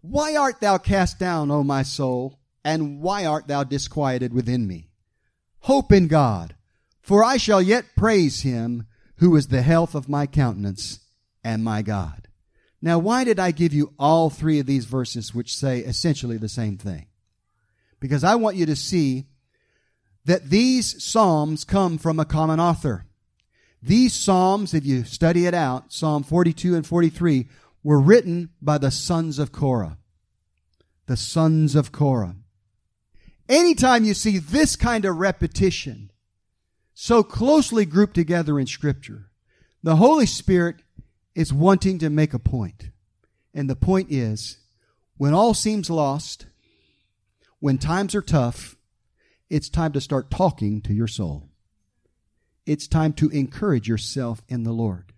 Why 0.00 0.36
art 0.36 0.60
thou 0.60 0.78
cast 0.78 1.18
down, 1.18 1.50
O 1.50 1.64
my 1.64 1.82
soul, 1.82 2.38
and 2.66 3.00
why 3.00 3.24
art 3.24 3.46
thou 3.46 3.62
disquieted 3.62 4.34
within 4.34 4.66
me? 4.66 4.88
Hope 5.60 5.92
in 5.92 6.08
God, 6.08 6.56
for 7.00 7.22
I 7.22 7.36
shall 7.36 7.62
yet 7.62 7.84
praise 7.96 8.42
him 8.42 8.88
who 9.18 9.36
is 9.36 9.46
the 9.46 9.62
health 9.62 9.94
of 9.94 10.08
my 10.08 10.26
countenance 10.26 10.98
and 11.44 11.62
my 11.62 11.82
God. 11.82 12.26
Now, 12.82 12.98
why 12.98 13.22
did 13.22 13.38
I 13.38 13.52
give 13.52 13.72
you 13.72 13.94
all 14.00 14.30
three 14.30 14.58
of 14.58 14.66
these 14.66 14.84
verses 14.84 15.32
which 15.32 15.56
say 15.56 15.78
essentially 15.78 16.38
the 16.38 16.48
same 16.48 16.76
thing? 16.76 17.06
Because 18.00 18.24
I 18.24 18.34
want 18.34 18.56
you 18.56 18.66
to 18.66 18.74
see 18.74 19.26
that 20.24 20.50
these 20.50 21.00
Psalms 21.02 21.64
come 21.64 21.98
from 21.98 22.18
a 22.18 22.24
common 22.24 22.58
author. 22.58 23.06
These 23.80 24.12
Psalms, 24.12 24.74
if 24.74 24.84
you 24.84 25.04
study 25.04 25.46
it 25.46 25.54
out, 25.54 25.92
Psalm 25.92 26.24
42 26.24 26.74
and 26.74 26.84
43, 26.84 27.46
were 27.84 28.00
written 28.00 28.50
by 28.60 28.78
the 28.78 28.90
sons 28.90 29.38
of 29.38 29.52
Korah. 29.52 29.98
The 31.06 31.16
sons 31.16 31.76
of 31.76 31.92
Korah. 31.92 32.34
Anytime 33.48 34.04
you 34.04 34.14
see 34.14 34.38
this 34.38 34.74
kind 34.76 35.04
of 35.04 35.16
repetition, 35.16 36.10
so 36.94 37.22
closely 37.22 37.84
grouped 37.84 38.14
together 38.14 38.58
in 38.58 38.66
Scripture, 38.66 39.30
the 39.82 39.96
Holy 39.96 40.26
Spirit 40.26 40.76
is 41.34 41.52
wanting 41.52 41.98
to 41.98 42.10
make 42.10 42.34
a 42.34 42.38
point. 42.38 42.90
And 43.54 43.70
the 43.70 43.76
point 43.76 44.10
is, 44.10 44.58
when 45.16 45.32
all 45.32 45.54
seems 45.54 45.88
lost, 45.88 46.46
when 47.60 47.78
times 47.78 48.14
are 48.14 48.22
tough, 48.22 48.76
it's 49.48 49.68
time 49.68 49.92
to 49.92 50.00
start 50.00 50.30
talking 50.30 50.80
to 50.82 50.92
your 50.92 51.06
soul. 51.06 51.48
It's 52.64 52.88
time 52.88 53.12
to 53.14 53.28
encourage 53.30 53.86
yourself 53.88 54.42
in 54.48 54.64
the 54.64 54.72
Lord. 54.72 55.12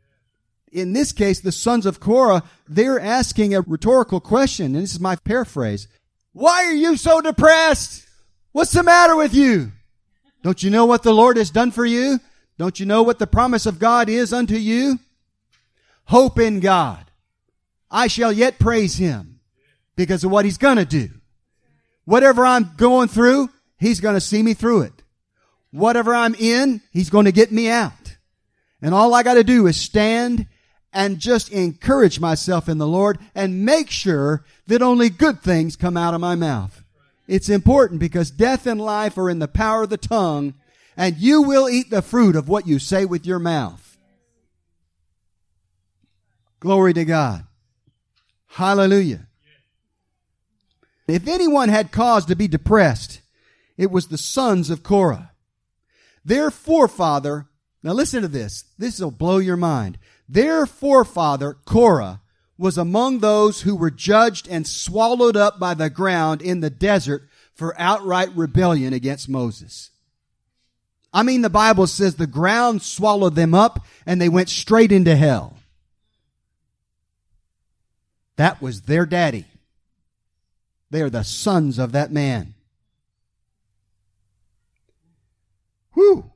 In 0.70 0.92
this 0.92 1.12
case, 1.12 1.40
the 1.40 1.50
sons 1.52 1.86
of 1.86 1.98
Korah, 1.98 2.42
they're 2.68 3.00
asking 3.00 3.54
a 3.54 3.62
rhetorical 3.62 4.20
question, 4.20 4.74
and 4.74 4.84
this 4.84 4.92
is 4.92 5.00
my 5.00 5.16
paraphrase. 5.16 5.88
Why 6.32 6.64
are 6.66 6.74
you 6.74 6.96
so 6.96 7.22
depressed? 7.22 8.07
What's 8.52 8.72
the 8.72 8.82
matter 8.82 9.16
with 9.16 9.34
you? 9.34 9.72
Don't 10.42 10.62
you 10.62 10.70
know 10.70 10.86
what 10.86 11.02
the 11.02 11.12
Lord 11.12 11.36
has 11.36 11.50
done 11.50 11.70
for 11.70 11.84
you? 11.84 12.20
Don't 12.58 12.80
you 12.80 12.86
know 12.86 13.02
what 13.02 13.18
the 13.18 13.26
promise 13.26 13.66
of 13.66 13.78
God 13.78 14.08
is 14.08 14.32
unto 14.32 14.56
you? 14.56 14.98
Hope 16.04 16.38
in 16.38 16.60
God. 16.60 17.04
I 17.90 18.06
shall 18.06 18.32
yet 18.32 18.58
praise 18.58 18.96
Him 18.96 19.40
because 19.96 20.24
of 20.24 20.30
what 20.30 20.44
He's 20.44 20.58
gonna 20.58 20.84
do. 20.84 21.10
Whatever 22.04 22.46
I'm 22.46 22.72
going 22.76 23.08
through, 23.08 23.50
He's 23.78 24.00
going 24.00 24.14
to 24.14 24.20
see 24.20 24.42
me 24.42 24.54
through 24.54 24.82
it. 24.82 25.02
Whatever 25.70 26.14
I'm 26.14 26.34
in, 26.34 26.80
He's 26.90 27.10
going 27.10 27.26
to 27.26 27.32
get 27.32 27.52
me 27.52 27.68
out. 27.68 28.16
And 28.80 28.94
all 28.94 29.14
I 29.14 29.22
got 29.22 29.34
to 29.34 29.44
do 29.44 29.66
is 29.66 29.76
stand 29.78 30.46
and 30.92 31.18
just 31.18 31.52
encourage 31.52 32.18
myself 32.18 32.68
in 32.68 32.78
the 32.78 32.86
Lord 32.86 33.18
and 33.34 33.64
make 33.64 33.90
sure 33.90 34.44
that 34.68 34.80
only 34.80 35.10
good 35.10 35.42
things 35.42 35.76
come 35.76 35.96
out 35.96 36.14
of 36.14 36.20
my 36.22 36.34
mouth. 36.34 36.82
It's 37.28 37.50
important 37.50 38.00
because 38.00 38.30
death 38.30 38.66
and 38.66 38.80
life 38.80 39.18
are 39.18 39.28
in 39.28 39.38
the 39.38 39.46
power 39.46 39.82
of 39.84 39.90
the 39.90 39.98
tongue 39.98 40.54
and 40.96 41.16
you 41.18 41.42
will 41.42 41.68
eat 41.68 41.90
the 41.90 42.02
fruit 42.02 42.34
of 42.34 42.48
what 42.48 42.66
you 42.66 42.78
say 42.78 43.04
with 43.04 43.26
your 43.26 43.38
mouth. 43.38 43.98
Glory 46.58 46.94
to 46.94 47.04
God. 47.04 47.44
Hallelujah. 48.46 49.26
If 51.06 51.28
anyone 51.28 51.68
had 51.68 51.92
cause 51.92 52.24
to 52.26 52.34
be 52.34 52.48
depressed, 52.48 53.20
it 53.76 53.90
was 53.90 54.08
the 54.08 54.18
sons 54.18 54.70
of 54.70 54.82
Korah. 54.82 55.32
Their 56.24 56.50
forefather, 56.50 57.46
now 57.82 57.92
listen 57.92 58.22
to 58.22 58.28
this. 58.28 58.64
This 58.78 58.98
will 59.00 59.10
blow 59.10 59.38
your 59.38 59.56
mind. 59.56 59.98
Their 60.28 60.66
forefather, 60.66 61.54
Korah, 61.64 62.20
was 62.58 62.76
among 62.76 63.20
those 63.20 63.62
who 63.62 63.76
were 63.76 63.90
judged 63.90 64.48
and 64.48 64.66
swallowed 64.66 65.36
up 65.36 65.60
by 65.60 65.74
the 65.74 65.88
ground 65.88 66.42
in 66.42 66.60
the 66.60 66.70
desert 66.70 67.28
for 67.54 67.74
outright 67.80 68.28
rebellion 68.34 68.92
against 68.92 69.28
Moses. 69.28 69.90
I 71.12 71.22
mean, 71.22 71.42
the 71.42 71.48
Bible 71.48 71.86
says 71.86 72.16
the 72.16 72.26
ground 72.26 72.82
swallowed 72.82 73.36
them 73.36 73.54
up 73.54 73.86
and 74.04 74.20
they 74.20 74.28
went 74.28 74.48
straight 74.48 74.92
into 74.92 75.16
hell. 75.16 75.56
That 78.36 78.60
was 78.60 78.82
their 78.82 79.06
daddy. 79.06 79.46
They 80.90 81.02
are 81.02 81.10
the 81.10 81.24
sons 81.24 81.78
of 81.78 81.92
that 81.92 82.12
man. 82.12 82.54
Whew. 85.94 86.30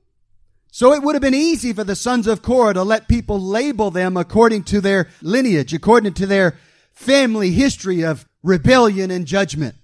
So 0.74 0.94
it 0.94 1.02
would 1.02 1.14
have 1.14 1.20
been 1.20 1.34
easy 1.34 1.74
for 1.74 1.84
the 1.84 1.94
sons 1.94 2.26
of 2.26 2.40
Korah 2.40 2.72
to 2.72 2.82
let 2.82 3.06
people 3.06 3.38
label 3.38 3.90
them 3.90 4.16
according 4.16 4.64
to 4.64 4.80
their 4.80 5.10
lineage, 5.20 5.74
according 5.74 6.14
to 6.14 6.26
their 6.26 6.56
family 6.92 7.50
history 7.50 8.02
of 8.02 8.26
rebellion 8.42 9.10
and 9.10 9.26
judgment. 9.26 9.74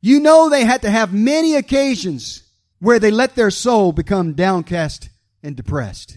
You 0.00 0.20
know 0.20 0.48
they 0.48 0.64
had 0.64 0.80
to 0.82 0.90
have 0.90 1.12
many 1.12 1.54
occasions 1.54 2.44
where 2.78 2.98
they 2.98 3.10
let 3.10 3.34
their 3.34 3.50
soul 3.50 3.92
become 3.92 4.32
downcast 4.32 5.10
and 5.42 5.54
depressed. 5.54 6.16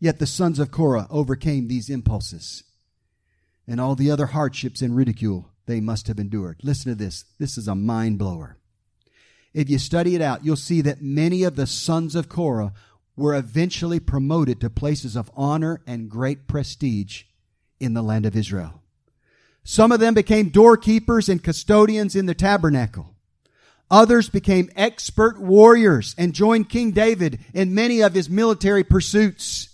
Yet 0.00 0.18
the 0.18 0.26
sons 0.26 0.58
of 0.58 0.70
Korah 0.70 1.08
overcame 1.10 1.68
these 1.68 1.90
impulses 1.90 2.64
and 3.68 3.78
all 3.78 3.94
the 3.94 4.10
other 4.10 4.26
hardships 4.26 4.80
and 4.80 4.96
ridicule 4.96 5.50
they 5.66 5.80
must 5.80 6.06
have 6.08 6.18
endured. 6.18 6.60
Listen 6.62 6.90
to 6.90 6.96
this. 6.96 7.26
This 7.38 7.58
is 7.58 7.68
a 7.68 7.74
mind 7.74 8.18
blower 8.18 8.56
if 9.54 9.68
you 9.68 9.78
study 9.78 10.14
it 10.14 10.22
out, 10.22 10.44
you'll 10.44 10.56
see 10.56 10.80
that 10.82 11.02
many 11.02 11.42
of 11.42 11.56
the 11.56 11.66
sons 11.66 12.14
of 12.14 12.28
Korah 12.28 12.72
were 13.16 13.34
eventually 13.34 14.00
promoted 14.00 14.60
to 14.60 14.70
places 14.70 15.16
of 15.16 15.30
honor 15.36 15.82
and 15.86 16.10
great 16.10 16.46
prestige 16.46 17.24
in 17.78 17.94
the 17.94 18.02
land 18.02 18.24
of 18.24 18.36
Israel. 18.36 18.82
Some 19.64 19.92
of 19.92 20.00
them 20.00 20.14
became 20.14 20.48
doorkeepers 20.48 21.28
and 21.28 21.42
custodians 21.42 22.16
in 22.16 22.26
the 22.26 22.34
tabernacle. 22.34 23.14
Others 23.90 24.30
became 24.30 24.70
expert 24.74 25.38
warriors 25.38 26.14
and 26.16 26.32
joined 26.32 26.70
King 26.70 26.92
David 26.92 27.38
in 27.52 27.74
many 27.74 28.00
of 28.00 28.14
his 28.14 28.30
military 28.30 28.82
pursuits. 28.82 29.68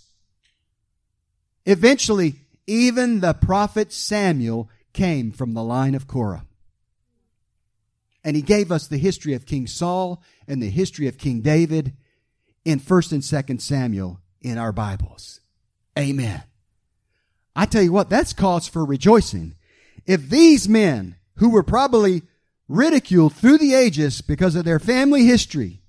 Eventually, 1.65 2.35
even 2.67 3.21
the 3.21 3.33
prophet 3.33 3.93
Samuel 3.93 4.69
came 4.91 5.31
from 5.31 5.53
the 5.53 5.63
line 5.63 5.95
of 5.95 6.07
Korah. 6.07 6.45
And 8.23 8.35
he 8.35 8.41
gave 8.41 8.71
us 8.71 8.87
the 8.87 8.97
history 8.97 9.33
of 9.33 9.45
King 9.45 9.67
Saul 9.67 10.21
and 10.47 10.61
the 10.61 10.69
history 10.69 11.07
of 11.07 11.17
King 11.17 11.41
David 11.41 11.93
in 12.65 12.79
1st 12.79 13.11
and 13.13 13.21
2nd 13.21 13.61
Samuel 13.61 14.19
in 14.41 14.57
our 14.57 14.71
Bibles. 14.71 15.39
Amen. 15.97 16.43
I 17.55 17.65
tell 17.65 17.81
you 17.81 17.91
what, 17.91 18.09
that's 18.09 18.33
cause 18.33 18.67
for 18.67 18.85
rejoicing. 18.85 19.55
If 20.05 20.29
these 20.29 20.69
men, 20.69 21.15
who 21.35 21.49
were 21.49 21.63
probably 21.63 22.23
ridiculed 22.67 23.33
through 23.33 23.57
the 23.57 23.73
ages 23.73 24.21
because 24.21 24.55
of 24.55 24.65
their 24.65 24.79
family 24.79 25.25
history, 25.25 25.81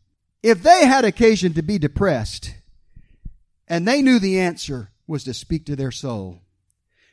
if 0.43 0.63
they 0.63 0.87
had 0.87 1.05
occasion 1.05 1.53
to 1.55 1.63
be 1.63 1.79
depressed 1.79 2.55
and 3.69 3.87
they 3.87 4.03
knew 4.03 4.19
the 4.19 4.41
answer 4.41 4.91
was 5.07 5.25
to 5.25 5.35
speak 5.35 5.67
to 5.67 5.77
their 5.77 5.91
soul, 5.91 6.41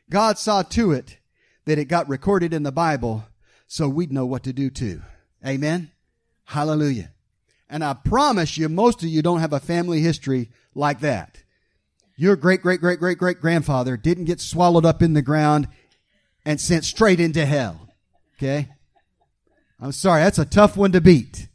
God 0.09 0.37
saw 0.37 0.63
to 0.63 0.91
it 0.91 1.17
that 1.65 1.77
it 1.77 1.85
got 1.85 2.07
recorded 2.07 2.53
in 2.53 2.63
the 2.63 2.71
Bible 2.71 3.25
so 3.67 3.87
we'd 3.89 4.11
know 4.11 4.25
what 4.25 4.43
to 4.43 4.53
do 4.53 4.69
too. 4.69 5.01
Amen. 5.45 5.91
Hallelujah. 6.45 7.11
And 7.69 7.83
I 7.83 7.93
promise 7.93 8.57
you, 8.57 8.69
most 8.69 9.03
of 9.03 9.09
you 9.09 9.21
don't 9.21 9.41
have 9.41 9.53
a 9.53 9.59
family 9.59 9.99
history 9.99 10.49
like 10.73 11.01
that. 11.01 11.43
Your 12.15 12.35
great, 12.35 12.61
great, 12.61 12.79
great, 12.79 12.99
great, 12.99 13.17
great 13.17 13.41
grandfather 13.41 13.97
didn't 13.97 14.25
get 14.25 14.39
swallowed 14.39 14.85
up 14.85 15.01
in 15.01 15.13
the 15.13 15.21
ground 15.21 15.67
and 16.45 16.59
sent 16.59 16.85
straight 16.85 17.19
into 17.19 17.45
hell. 17.45 17.89
Okay? 18.37 18.69
I'm 19.79 19.91
sorry, 19.91 20.23
that's 20.23 20.39
a 20.39 20.45
tough 20.45 20.77
one 20.77 20.93
to 20.93 21.01
beat. 21.01 21.47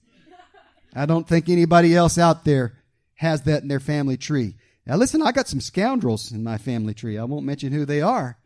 I 0.95 1.07
don't 1.07 1.27
think 1.27 1.49
anybody 1.49 1.97
else 1.97 2.19
out 2.19 2.45
there 2.45 2.75
has 3.15 3.43
that 3.43 3.63
in 3.63 3.69
their 3.69 3.81
family 3.81 4.17
tree. 4.17 4.57
Now 4.87 4.97
listen, 4.97 5.23
I 5.23 5.33
got 5.33 5.49
some 5.49 5.61
scoundrels 5.61 6.31
in 6.31 6.45
my 6.45 6.59
family 6.59 6.93
tree. 6.93 7.17
I 7.17 7.25
won't 7.25 7.47
mention 7.47 7.73
who 7.73 7.85
they 7.85 8.03
are. 8.03 8.37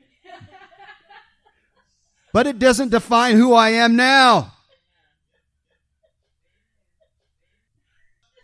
But 2.36 2.46
it 2.46 2.58
doesn't 2.58 2.90
define 2.90 3.36
who 3.36 3.54
I 3.54 3.70
am 3.70 3.96
now. 3.96 4.52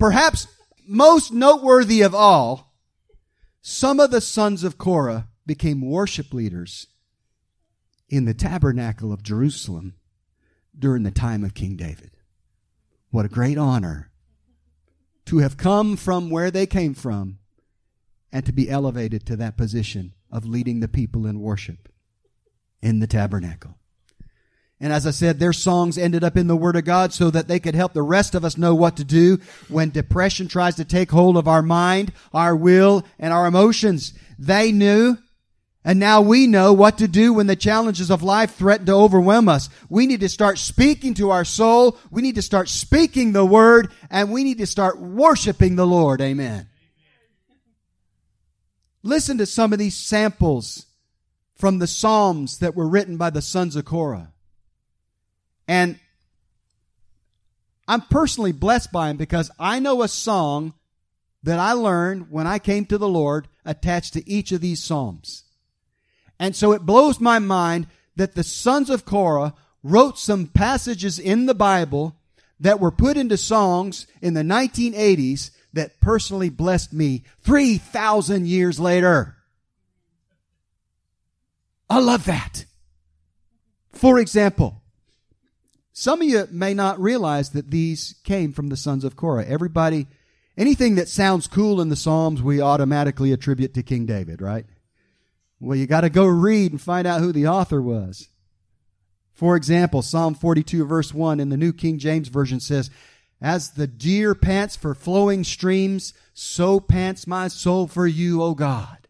Perhaps 0.01 0.47
most 0.89 1.31
noteworthy 1.31 2.01
of 2.01 2.15
all, 2.15 2.73
some 3.61 4.01
of 4.01 4.11
the 4.11 4.23
sons 4.23 4.65
of 4.65 4.79
Korah 4.79 5.29
became 5.45 5.83
worship 5.83 6.33
leaders 6.33 6.87
in 8.09 8.25
the 8.25 8.33
tabernacle 8.33 9.13
of 9.13 9.23
Jerusalem 9.23 9.97
during 10.75 11.03
the 11.03 11.11
time 11.11 11.45
of 11.45 11.53
King 11.53 11.77
David. 11.77 12.13
What 13.11 13.27
a 13.27 13.29
great 13.29 13.59
honor 13.59 14.11
to 15.27 15.41
have 15.41 15.59
come 15.59 15.99
from 15.99 16.31
where 16.31 16.51
they 16.51 16.65
came 16.65 16.95
from 16.95 17.41
and 18.33 18.47
to 18.47 18.53
be 18.53 18.71
elevated 18.71 19.27
to 19.27 19.37
that 19.37 19.59
position 19.59 20.15
of 20.31 20.47
leading 20.47 20.81
the 20.81 20.89
people 20.89 21.27
in 21.27 21.41
worship 21.41 21.91
in 22.81 23.01
the 23.01 23.07
tabernacle. 23.07 23.77
And 24.83 24.93
as 24.93 25.07
I 25.07 25.13
said, 25.13 25.39
their 25.39 25.53
songs 25.53 25.97
ended 25.97 26.25
up 26.25 26.37
in 26.37 26.49
the 26.49 26.57
Word 26.57 26.75
of 26.75 26.85
God 26.85 27.13
so 27.13 27.31
that 27.31 27.47
they 27.47 27.61
could 27.61 27.77
help 27.77 27.93
the 27.93 28.03
rest 28.03 28.35
of 28.35 28.45
us 28.45 28.59
know 28.59 28.75
what 28.75 28.97
to 28.97 29.05
do 29.05 29.39
when 29.69 29.91
depression 29.91 30.49
tries 30.49 30.75
to 30.75 30.85
take 30.85 31.13
hold 31.13 31.37
of 31.37 31.47
our 31.47 31.63
mind, 31.63 32.13
our 32.35 32.57
will, 32.57 33.07
and 33.17 33.33
our 33.33 33.47
emotions. 33.47 34.13
They 34.41 34.73
knew, 34.73 35.19
and 35.85 36.01
now 36.01 36.21
we 36.21 36.49
know 36.49 36.73
what 36.73 36.99
to 36.99 37.07
do 37.07 37.33
when 37.33 37.47
the 37.47 37.55
challenges 37.55 38.11
of 38.11 38.25
life 38.25 38.57
threaten 38.57 38.87
to 38.87 38.93
overwhelm 38.93 39.49
us. 39.49 39.69
We 39.89 40.09
need 40.09 40.19
to 40.19 40.29
start 40.29 40.59
speaking 40.59 41.15
to 41.15 41.31
our 41.31 41.45
soul. 41.45 41.97
We 42.11 42.21
need 42.21 42.35
to 42.35 42.43
start 42.43 42.69
speaking 42.69 43.31
the 43.31 43.47
Word, 43.47 43.93
and 44.11 44.33
we 44.33 44.43
need 44.43 44.59
to 44.59 44.67
start 44.67 44.99
worshiping 45.01 45.77
the 45.77 45.87
Lord. 45.87 46.21
Amen. 46.21 46.69
Listen 49.05 49.39
to 49.39 49.47
some 49.47 49.73
of 49.73 49.79
these 49.79 49.95
samples 49.95 50.87
from 51.55 51.79
the 51.79 51.87
Psalms 51.87 52.59
that 52.59 52.75
were 52.75 52.89
written 52.89 53.17
by 53.17 53.31
the 53.31 53.43
sons 53.43 53.77
of 53.77 53.85
Korah. 53.85 54.32
And 55.73 55.99
I'm 57.89 58.03
personally 58.03 58.53
blessed 58.53 58.93
by 58.93 59.09
him 59.09 59.17
because 59.17 59.51
I 59.59 59.79
know 59.79 60.03
a 60.03 60.09
song 60.09 60.75
that 61.45 61.59
I 61.59 61.73
learned 61.73 62.31
when 62.31 62.47
I 62.47 62.59
came 62.59 62.85
to 62.85 62.99
the 62.99 63.09
Lord 63.09 63.49
attached 63.65 64.13
to 64.13 64.31
each 64.31 64.53
of 64.53 64.61
these 64.61 64.83
Psalms. 64.83 65.45
And 66.39 66.55
so 66.55 66.73
it 66.73 66.85
blows 66.85 67.21
my 67.21 67.39
mind 67.39 67.87
that 68.17 68.35
the 68.35 68.45
sons 68.45 68.91
of 68.91 69.07
Korah 69.07 69.55
wrote 69.83 70.19
some 70.19 70.47
passages 70.47 71.19
in 71.19 71.47
the 71.47 71.55
Bible 71.55 72.17
that 72.61 72.79
were 72.79 72.91
put 72.91 73.17
into 73.17 73.39
songs 73.39 74.07
in 74.21 74.35
the 74.35 74.43
1980s 74.43 75.53
that 75.73 76.01
personally 76.03 76.51
blessed 76.51 76.93
me 76.93 77.25
3,000 77.45 78.47
years 78.47 78.79
later. 78.79 79.37
I 81.89 81.99
love 81.99 82.27
that. 82.27 82.67
For 83.93 84.19
example, 84.19 84.82
some 85.93 86.23
of 86.23 86.29
you 86.29 86.47
may 86.51 86.75
not 86.75 87.01
realize 87.01 87.51
that 87.51 87.71
these 87.71 88.15
came 88.25 88.53
from 88.53 88.69
the 88.69 88.77
sons 88.77 89.05
of 89.05 89.17
Korah. 89.17 89.45
Everybody, 89.45 90.07
anything 90.57 90.95
that 90.95 91.09
sounds 91.09 91.47
cool 91.47 91.81
in 91.81 91.91
the 91.91 91.97
Psalms, 91.97 92.43
we 92.43 92.61
automatically 92.61 93.33
attribute 93.33 93.75
to 93.75 93.83
King 93.83 94.07
David, 94.07 94.41
right? 94.41 94.65
Well, 95.61 95.77
you 95.77 95.87
got 95.87 96.01
to 96.01 96.11
go 96.11 96.27
read 96.27 96.73
and 96.73 96.81
find 96.81 97.07
out 97.07 97.21
who 97.21 97.31
the 97.31 97.47
author 97.47 97.81
was. 97.81 98.29
For 99.33 99.55
example, 99.55 100.03
Psalm 100.03 100.35
42 100.35 100.85
verse 100.85 101.13
1 101.13 101.41
in 101.41 101.51
the 101.51 101.57
New 101.57 101.73
King 101.73 101.99
James 101.99 102.29
Version 102.29 102.59
says, 102.59 102.91
As 103.41 103.71
the 103.71 103.87
deer 103.87 104.35
pants 104.35 104.77
for 104.77 104.95
flowing 104.95 105.45
streams, 105.45 106.15
so 106.33 106.81
pants 106.81 107.27
my 107.27 107.49
soul 107.49 107.87
for 107.87 108.07
you, 108.07 108.43
O 108.43 108.55
God. 108.55 109.09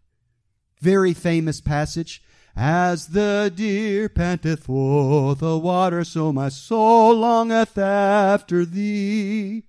Very 0.80 1.14
famous 1.14 1.60
passage. 1.60 2.22
As 2.54 3.08
the 3.08 3.50
deer 3.54 4.08
panteth 4.08 4.64
for 4.64 5.34
the 5.34 5.56
water, 5.58 6.04
so 6.04 6.32
my 6.32 6.50
soul 6.50 7.14
longeth 7.14 7.78
after 7.78 8.64
thee. 8.64 9.64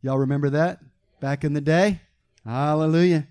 Y'all 0.00 0.18
remember 0.18 0.48
that 0.50 0.80
back 1.20 1.44
in 1.44 1.52
the 1.52 1.60
day? 1.60 2.00
Hallelujah. 2.44 3.26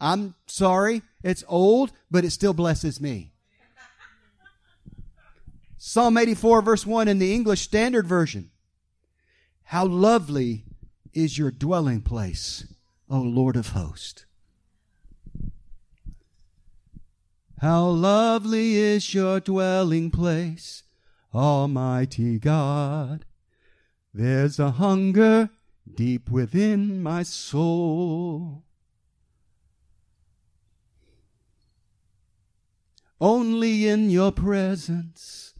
I'm 0.00 0.34
sorry, 0.46 1.02
it's 1.22 1.44
old, 1.48 1.92
but 2.10 2.24
it 2.24 2.30
still 2.30 2.52
blesses 2.52 3.00
me. 3.00 3.32
Psalm 5.78 6.18
84, 6.18 6.62
verse 6.62 6.86
1 6.86 7.08
in 7.08 7.18
the 7.18 7.34
English 7.34 7.62
Standard 7.62 8.06
Version. 8.06 8.50
How 9.64 9.86
lovely 9.86 10.64
is 11.14 11.38
your 11.38 11.50
dwelling 11.50 12.02
place, 12.02 12.66
O 13.08 13.18
Lord 13.18 13.56
of 13.56 13.68
hosts. 13.68 14.26
How 17.64 17.86
lovely 17.86 18.74
is 18.74 19.14
your 19.14 19.40
dwelling 19.40 20.10
place, 20.10 20.82
Almighty 21.34 22.38
God. 22.38 23.24
There's 24.12 24.58
a 24.58 24.72
hunger 24.72 25.48
deep 25.90 26.28
within 26.30 27.02
my 27.02 27.22
soul. 27.22 28.64
Only 33.18 33.88
in 33.88 34.10
your 34.10 34.30
presence 34.30 35.54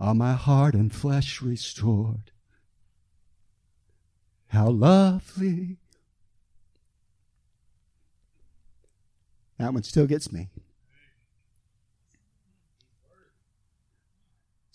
are 0.00 0.16
my 0.16 0.32
heart 0.32 0.74
and 0.74 0.92
flesh 0.92 1.40
restored. 1.40 2.32
How 4.48 4.68
lovely. 4.68 5.76
That 9.58 9.72
one 9.72 9.84
still 9.84 10.08
gets 10.08 10.32
me. 10.32 10.48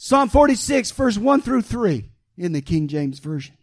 Psalm 0.06 0.30
46, 0.30 0.91
verse 0.91 1.18
1 1.18 1.41
through 1.41 1.63
3 1.63 2.12
in 2.38 2.52
the 2.52 2.62
King 2.62 2.88
James 2.88 3.18
Version. 3.18 3.58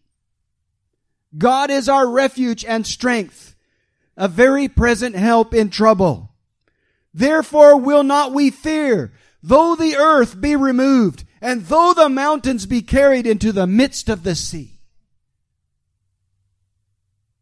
God 1.38 1.70
is 1.70 1.88
our 1.88 2.04
refuge 2.10 2.64
and 2.64 2.84
strength, 2.84 3.54
a 4.16 4.26
very 4.26 4.66
present 4.66 5.14
help 5.14 5.54
in 5.54 5.70
trouble. 5.70 6.34
Therefore 7.14 7.76
will 7.76 8.02
not 8.02 8.32
we 8.32 8.50
fear, 8.50 9.12
though 9.40 9.76
the 9.76 9.94
earth 9.94 10.40
be 10.40 10.56
removed, 10.56 11.22
and 11.40 11.66
though 11.66 11.94
the 11.94 12.08
mountains 12.08 12.66
be 12.66 12.82
carried 12.82 13.24
into 13.24 13.52
the 13.52 13.68
midst 13.68 14.08
of 14.08 14.24
the 14.24 14.34
sea. 14.34 14.80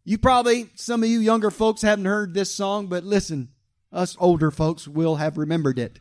You 0.04 0.18
probably, 0.18 0.68
some 0.74 1.02
of 1.02 1.08
you 1.08 1.20
younger 1.20 1.50
folks 1.50 1.80
haven't 1.80 2.04
heard 2.04 2.34
this 2.34 2.54
song, 2.54 2.88
but 2.88 3.04
listen, 3.04 3.48
us 3.90 4.14
older 4.20 4.50
folks 4.50 4.86
will 4.86 5.16
have 5.16 5.38
remembered 5.38 5.78
it. 5.78 6.00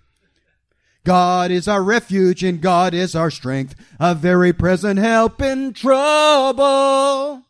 God 1.10 1.50
is 1.50 1.67
our 1.67 1.82
refuge 1.82 2.43
and 2.43 2.62
God 2.62 2.93
is 2.93 3.15
our 3.15 3.32
strength, 3.32 3.74
a 4.00 4.13
very 4.13 4.54
present 4.54 5.00
help 5.00 5.41
in 5.41 5.74
trouble. 5.74 7.41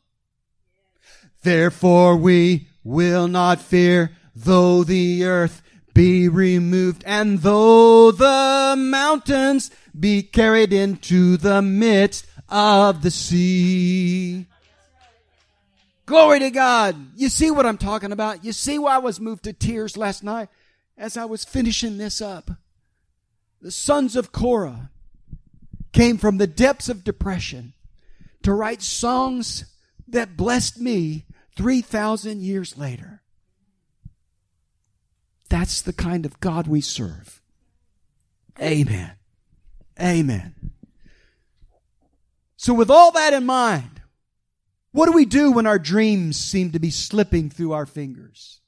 Therefore 1.43 2.15
we 2.15 2.69
will 2.85 3.27
not 3.27 3.59
fear, 3.59 4.11
though 4.33 4.85
the 4.85 5.25
earth 5.25 5.61
be 5.93 6.29
removed 6.29 7.03
and 7.05 7.39
though 7.39 8.11
the 8.11 8.75
mountains, 8.77 9.71
be 9.99 10.23
carried 10.23 10.71
into 10.71 11.35
the 11.35 11.61
midst 11.61 12.27
of 12.47 13.01
the 13.01 13.11
sea. 13.11 14.45
Glory 16.05 16.39
to 16.39 16.49
God. 16.49 16.95
You 17.17 17.27
see 17.27 17.51
what 17.51 17.65
I'm 17.65 17.77
talking 17.77 18.13
about? 18.13 18.45
You 18.45 18.53
see 18.53 18.79
why 18.79 18.95
I 18.95 18.99
was 18.99 19.19
moved 19.19 19.43
to 19.43 19.51
tears 19.51 19.97
last 19.97 20.23
night 20.23 20.47
as 20.97 21.17
I 21.17 21.25
was 21.25 21.43
finishing 21.43 21.97
this 21.97 22.21
up? 22.21 22.51
The 23.61 23.71
sons 23.71 24.15
of 24.15 24.31
Korah 24.31 24.89
came 25.91 26.17
from 26.17 26.37
the 26.37 26.47
depths 26.47 26.89
of 26.89 27.03
depression 27.03 27.73
to 28.43 28.53
write 28.53 28.81
songs 28.81 29.65
that 30.07 30.37
blessed 30.37 30.79
me 30.79 31.25
3,000 31.55 32.41
years 32.41 32.77
later. 32.77 33.21
That's 35.49 35.81
the 35.81 35.93
kind 35.93 36.25
of 36.25 36.39
God 36.39 36.67
we 36.67 36.79
serve. 36.79 37.41
Amen. 38.61 39.13
Amen. 39.99 40.55
So 42.55 42.73
with 42.73 42.89
all 42.89 43.11
that 43.11 43.33
in 43.33 43.45
mind, 43.45 44.01
what 44.91 45.05
do 45.05 45.11
we 45.11 45.25
do 45.25 45.51
when 45.51 45.67
our 45.67 45.79
dreams 45.79 46.37
seem 46.37 46.71
to 46.71 46.79
be 46.79 46.91
slipping 46.91 47.49
through 47.49 47.73
our 47.73 47.85
fingers? 47.85 48.61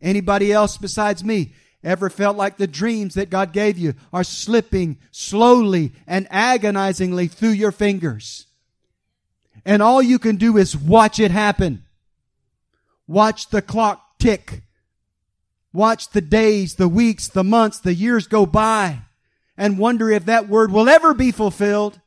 Anybody 0.00 0.52
else 0.52 0.76
besides 0.76 1.24
me 1.24 1.54
ever 1.86 2.10
felt 2.10 2.36
like 2.36 2.56
the 2.56 2.66
dreams 2.66 3.14
that 3.14 3.30
God 3.30 3.52
gave 3.52 3.78
you 3.78 3.94
are 4.12 4.24
slipping 4.24 4.98
slowly 5.10 5.92
and 6.06 6.26
agonizingly 6.30 7.28
through 7.28 7.50
your 7.50 7.72
fingers? 7.72 8.46
And 9.64 9.82
all 9.82 10.02
you 10.02 10.18
can 10.18 10.36
do 10.36 10.56
is 10.56 10.76
watch 10.76 11.18
it 11.18 11.30
happen. 11.30 11.84
Watch 13.06 13.48
the 13.48 13.62
clock 13.62 14.18
tick. 14.18 14.62
Watch 15.72 16.10
the 16.10 16.20
days, 16.20 16.74
the 16.74 16.88
weeks, 16.88 17.28
the 17.28 17.44
months, 17.44 17.78
the 17.78 17.94
years 17.94 18.26
go 18.26 18.46
by 18.46 19.00
and 19.56 19.78
wonder 19.78 20.10
if 20.10 20.24
that 20.26 20.48
word 20.48 20.72
will 20.72 20.88
ever 20.88 21.14
be 21.14 21.32
fulfilled. 21.32 22.00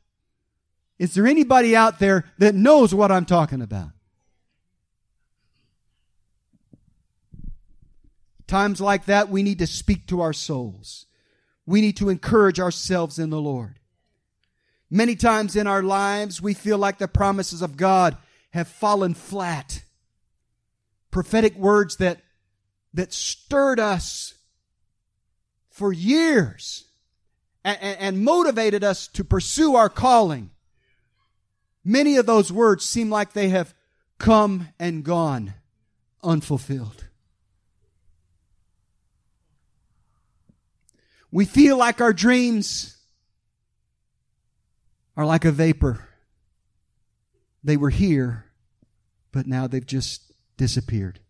Is 0.98 1.14
there 1.14 1.26
anybody 1.26 1.74
out 1.74 1.98
there 1.98 2.24
that 2.38 2.54
knows 2.54 2.94
what 2.94 3.10
I'm 3.10 3.24
talking 3.24 3.62
about? 3.62 3.90
Times 8.50 8.80
like 8.80 9.04
that, 9.04 9.28
we 9.28 9.44
need 9.44 9.60
to 9.60 9.66
speak 9.68 10.08
to 10.08 10.20
our 10.20 10.32
souls. 10.32 11.06
We 11.66 11.80
need 11.80 11.96
to 11.98 12.08
encourage 12.08 12.58
ourselves 12.58 13.16
in 13.16 13.30
the 13.30 13.40
Lord. 13.40 13.78
Many 14.90 15.14
times 15.14 15.54
in 15.54 15.68
our 15.68 15.84
lives, 15.84 16.42
we 16.42 16.52
feel 16.52 16.76
like 16.76 16.98
the 16.98 17.06
promises 17.06 17.62
of 17.62 17.76
God 17.76 18.16
have 18.50 18.66
fallen 18.66 19.14
flat. 19.14 19.84
Prophetic 21.12 21.54
words 21.54 21.98
that, 21.98 22.22
that 22.92 23.12
stirred 23.12 23.78
us 23.78 24.34
for 25.68 25.92
years 25.92 26.86
and, 27.62 27.78
and 27.80 28.24
motivated 28.24 28.82
us 28.82 29.06
to 29.06 29.22
pursue 29.22 29.76
our 29.76 29.88
calling. 29.88 30.50
Many 31.84 32.16
of 32.16 32.26
those 32.26 32.50
words 32.50 32.84
seem 32.84 33.10
like 33.10 33.32
they 33.32 33.50
have 33.50 33.74
come 34.18 34.70
and 34.80 35.04
gone 35.04 35.54
unfulfilled. 36.24 37.04
We 41.30 41.44
feel 41.44 41.76
like 41.76 42.00
our 42.00 42.12
dreams 42.12 42.96
are 45.16 45.26
like 45.26 45.44
a 45.44 45.52
vapor. 45.52 46.08
They 47.62 47.76
were 47.76 47.90
here, 47.90 48.46
but 49.32 49.46
now 49.46 49.66
they've 49.66 49.86
just 49.86 50.32
disappeared. 50.56 51.20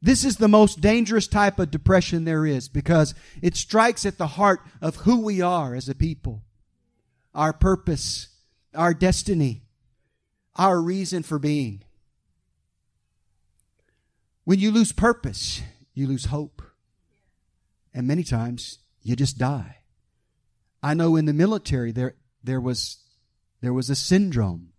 This 0.00 0.24
is 0.24 0.36
the 0.36 0.48
most 0.48 0.80
dangerous 0.80 1.26
type 1.26 1.58
of 1.58 1.70
depression 1.70 2.24
there 2.24 2.46
is 2.46 2.68
because 2.68 3.14
it 3.42 3.56
strikes 3.56 4.06
at 4.06 4.18
the 4.18 4.28
heart 4.28 4.60
of 4.80 4.96
who 4.96 5.20
we 5.20 5.40
are 5.40 5.74
as 5.74 5.88
a 5.88 5.94
people, 5.94 6.42
our 7.34 7.52
purpose, 7.52 8.28
our 8.74 8.94
destiny, 8.94 9.62
our 10.54 10.80
reason 10.80 11.22
for 11.22 11.38
being. 11.38 11.82
When 14.44 14.60
you 14.60 14.70
lose 14.70 14.92
purpose, 14.92 15.62
you 15.94 16.06
lose 16.06 16.26
hope. 16.26 16.62
And 17.94 18.06
many 18.06 18.22
times 18.22 18.78
you 19.02 19.16
just 19.16 19.38
die. 19.38 19.78
I 20.82 20.94
know 20.94 21.16
in 21.16 21.24
the 21.24 21.32
military 21.32 21.92
there 21.92 22.14
there 22.42 22.60
was 22.60 22.98
there 23.60 23.72
was 23.72 23.90
a 23.90 23.96
syndrome. 23.96 24.72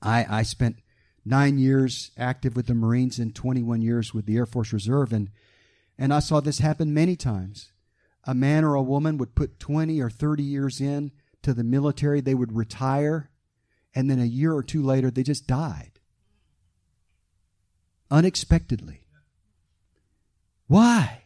I 0.00 0.26
I 0.28 0.42
spent 0.42 0.76
nine 1.24 1.58
years 1.58 2.10
active 2.18 2.54
with 2.54 2.66
the 2.66 2.74
Marines 2.74 3.18
and 3.18 3.34
21 3.34 3.82
years 3.82 4.12
with 4.12 4.26
the 4.26 4.36
Air 4.36 4.46
Force 4.46 4.72
Reserve. 4.72 5.12
And, 5.12 5.30
and 5.98 6.12
I 6.12 6.20
saw 6.20 6.40
this 6.40 6.58
happen 6.58 6.92
many 6.92 7.16
times. 7.16 7.72
A 8.24 8.34
man 8.34 8.64
or 8.64 8.74
a 8.74 8.82
woman 8.82 9.18
would 9.18 9.34
put 9.34 9.58
20 9.58 10.00
or 10.00 10.10
30 10.10 10.42
years 10.42 10.80
in 10.80 11.12
to 11.42 11.52
the 11.52 11.64
military, 11.64 12.20
they 12.20 12.34
would 12.34 12.56
retire, 12.56 13.30
and 13.94 14.10
then 14.10 14.18
a 14.18 14.24
year 14.24 14.54
or 14.54 14.62
two 14.62 14.82
later, 14.82 15.10
they 15.10 15.22
just 15.22 15.46
died. 15.46 16.00
Unexpectedly. 18.10 19.02
Why? 20.66 21.23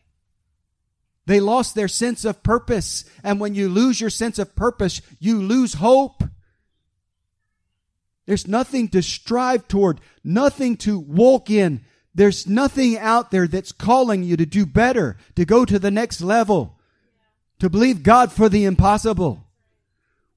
They 1.28 1.40
lost 1.40 1.74
their 1.74 1.88
sense 1.88 2.24
of 2.24 2.42
purpose. 2.42 3.04
And 3.22 3.38
when 3.38 3.54
you 3.54 3.68
lose 3.68 4.00
your 4.00 4.08
sense 4.08 4.38
of 4.38 4.56
purpose, 4.56 5.02
you 5.20 5.42
lose 5.42 5.74
hope. 5.74 6.24
There's 8.24 8.48
nothing 8.48 8.88
to 8.88 9.02
strive 9.02 9.68
toward, 9.68 10.00
nothing 10.24 10.78
to 10.78 10.98
walk 10.98 11.50
in. 11.50 11.82
There's 12.14 12.46
nothing 12.46 12.96
out 12.96 13.30
there 13.30 13.46
that's 13.46 13.72
calling 13.72 14.22
you 14.22 14.38
to 14.38 14.46
do 14.46 14.64
better, 14.64 15.18
to 15.36 15.44
go 15.44 15.66
to 15.66 15.78
the 15.78 15.90
next 15.90 16.22
level, 16.22 16.78
to 17.58 17.68
believe 17.68 18.02
God 18.02 18.32
for 18.32 18.48
the 18.48 18.64
impossible. 18.64 19.44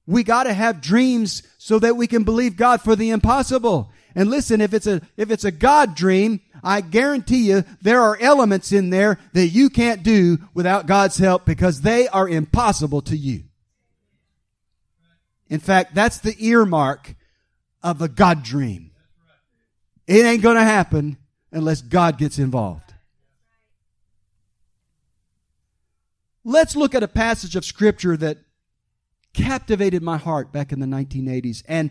We 0.06 0.22
gotta 0.22 0.52
have 0.52 0.82
dreams 0.82 1.42
so 1.56 1.78
that 1.78 1.96
we 1.96 2.06
can 2.06 2.22
believe 2.22 2.54
God 2.56 2.82
for 2.82 2.96
the 2.96 3.08
impossible. 3.08 3.90
And 4.14 4.28
listen, 4.28 4.60
if 4.60 4.74
it's 4.74 4.86
a, 4.86 5.00
if 5.16 5.30
it's 5.30 5.44
a 5.44 5.50
God 5.50 5.94
dream, 5.94 6.42
I 6.62 6.80
guarantee 6.80 7.48
you 7.48 7.64
there 7.80 8.00
are 8.00 8.16
elements 8.20 8.72
in 8.72 8.90
there 8.90 9.18
that 9.32 9.48
you 9.48 9.68
can't 9.68 10.02
do 10.02 10.38
without 10.54 10.86
God's 10.86 11.18
help 11.18 11.44
because 11.44 11.80
they 11.80 12.06
are 12.08 12.28
impossible 12.28 13.02
to 13.02 13.16
you. 13.16 13.44
In 15.48 15.60
fact, 15.60 15.94
that's 15.94 16.18
the 16.18 16.36
earmark 16.38 17.14
of 17.82 18.00
a 18.00 18.08
God 18.08 18.42
dream. 18.42 18.92
It 20.06 20.24
ain't 20.24 20.42
going 20.42 20.56
to 20.56 20.62
happen 20.62 21.18
unless 21.50 21.82
God 21.82 22.16
gets 22.16 22.38
involved. 22.38 22.94
Let's 26.44 26.74
look 26.74 26.94
at 26.94 27.02
a 27.02 27.08
passage 27.08 27.54
of 27.54 27.64
scripture 27.64 28.16
that 28.16 28.38
captivated 29.32 30.02
my 30.02 30.16
heart 30.16 30.52
back 30.52 30.72
in 30.72 30.80
the 30.80 30.86
1980s 30.86 31.62
and 31.66 31.90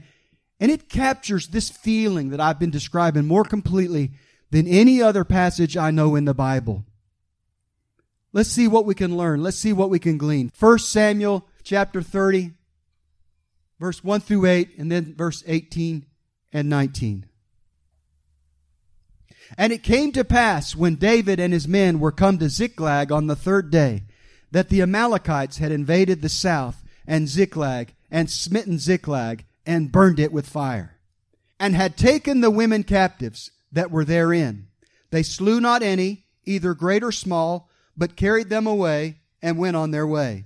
and 0.60 0.70
it 0.70 0.90
captures 0.90 1.48
this 1.48 1.72
feeling 1.72 2.30
that 2.30 2.40
I've 2.40 2.60
been 2.60 2.70
describing 2.70 3.26
more 3.26 3.44
completely 3.44 4.12
than 4.52 4.68
any 4.68 5.02
other 5.02 5.24
passage 5.24 5.76
I 5.76 5.92
know 5.92 6.16
in 6.16 6.26
the 6.26 6.34
Bible. 6.34 6.86
Let's 8.34 8.50
see 8.50 8.68
what 8.68 8.86
we 8.86 8.96
can 8.96 9.18
learn. 9.18 9.44
Let's 9.44 9.58
see 9.58 9.74
what 9.74 9.90
we 9.90 10.00
can 10.00 10.18
glean. 10.18 10.52
1 10.58 10.80
Samuel 10.80 11.48
chapter 11.64 12.02
30 12.02 12.54
verse 13.82 14.04
1 14.04 14.22
through 14.22 14.46
8, 14.46 14.78
and 14.78 14.92
then 14.92 15.16
verse 15.16 15.44
18 15.48 16.06
and 16.54 16.70
19. 16.70 17.26
And 19.58 19.74
it 19.74 19.84
came 19.84 20.12
to 20.12 20.24
pass 20.24 20.76
when 20.76 20.96
David 20.96 21.40
and 21.40 21.52
his 21.52 21.68
men 21.68 22.00
were 22.00 22.12
come 22.12 22.38
to 22.38 22.48
Ziklag 22.48 23.12
on 23.12 23.26
the 23.26 23.36
third 23.36 23.72
day 23.72 24.04
that 24.52 24.70
the 24.70 24.84
Amalekites 24.84 25.58
had 25.58 25.72
invaded 25.72 26.22
the 26.22 26.30
south 26.30 26.86
and 27.08 27.28
Ziklag 27.28 27.96
and 28.12 28.30
smitten 28.30 28.78
Ziklag 28.78 29.46
and 29.66 29.92
burned 29.92 30.20
it 30.20 30.32
with 30.32 30.48
fire 30.48 31.00
and 31.60 31.76
had 31.76 31.98
taken 31.98 32.42
the 32.42 32.52
women 32.52 32.84
captives 32.84 33.52
that 33.72 33.92
were 33.92 34.06
therein. 34.06 34.68
They 35.10 35.24
slew 35.24 35.60
not 35.60 35.84
any, 35.84 36.26
either 36.46 36.74
great 36.74 37.04
or 37.04 37.12
small, 37.12 37.70
but 37.96 38.16
carried 38.16 38.50
them 38.50 38.68
away 38.68 39.18
and 39.42 39.58
went 39.58 39.76
on 39.76 39.92
their 39.92 40.08
way. 40.08 40.46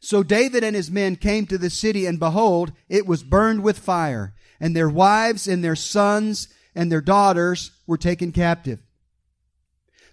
So 0.00 0.22
David 0.22 0.62
and 0.62 0.76
his 0.76 0.90
men 0.90 1.16
came 1.16 1.46
to 1.46 1.58
the 1.58 1.70
city, 1.70 2.06
and 2.06 2.18
behold, 2.18 2.72
it 2.88 3.06
was 3.06 3.22
burned 3.22 3.62
with 3.62 3.78
fire, 3.78 4.34
and 4.60 4.74
their 4.74 4.88
wives 4.88 5.48
and 5.48 5.62
their 5.62 5.76
sons 5.76 6.48
and 6.74 6.90
their 6.90 7.00
daughters 7.00 7.72
were 7.86 7.98
taken 7.98 8.30
captive. 8.30 8.80